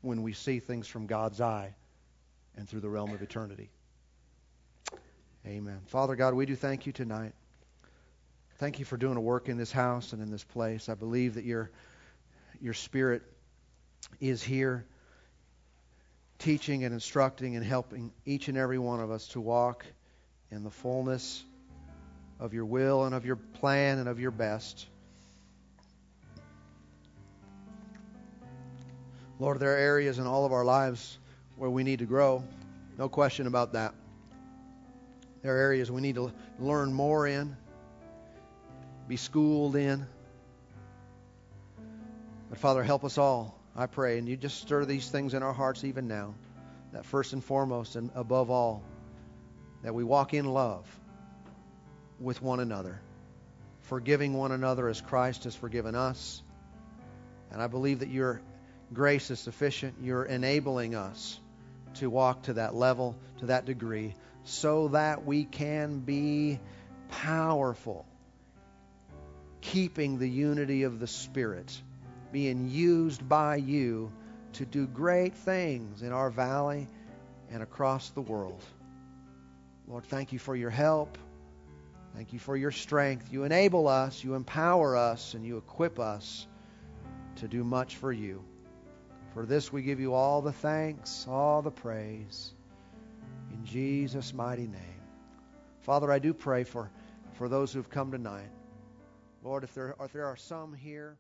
[0.01, 1.75] when we see things from God's eye
[2.57, 3.71] and through the realm of eternity.
[5.47, 5.81] Amen.
[5.87, 7.33] Father God, we do thank you tonight.
[8.59, 10.89] Thank you for doing a work in this house and in this place.
[10.89, 11.71] I believe that your
[12.61, 13.23] your spirit
[14.21, 14.85] is here
[16.39, 19.85] teaching and instructing and helping each and every one of us to walk
[20.51, 21.45] in the fullness
[22.39, 24.87] of your will and of your plan and of your best.
[29.41, 31.19] Lord, there are areas in all of our lives
[31.57, 32.45] where we need to grow.
[32.97, 33.95] No question about that.
[35.43, 37.57] There are areas we need to learn more in,
[39.09, 40.07] be schooled in.
[42.49, 44.19] But Father, help us all, I pray.
[44.19, 46.35] And you just stir these things in our hearts even now.
[46.93, 48.83] That first and foremost and above all,
[49.83, 50.87] that we walk in love
[52.21, 53.01] with one another,
[53.81, 56.43] forgiving one another as Christ has forgiven us.
[57.51, 58.41] And I believe that you're
[58.93, 59.95] grace is sufficient.
[60.03, 61.41] You're enabling us
[61.95, 64.15] to walk to that level, to that degree,
[64.45, 66.59] so that we can be
[67.11, 68.07] powerful,
[69.61, 71.81] keeping the unity of the Spirit,
[72.33, 74.13] being used by you
[74.55, 76.89] to do great things in our valley
[77.51, 78.63] and across the world.
[79.87, 81.19] Lord, thank you for your help.
[82.15, 83.33] Thank you for your strength.
[83.33, 86.47] You enable us, you empower us, and you equip us
[87.37, 88.45] to do much for you.
[89.35, 92.53] For this we give you all the thanks, all the praise.
[93.53, 95.03] In Jesus' mighty name.
[95.81, 96.91] Father, I do pray for,
[97.33, 98.51] for those who've come tonight.
[99.43, 101.19] Lord, if there, if there are some here.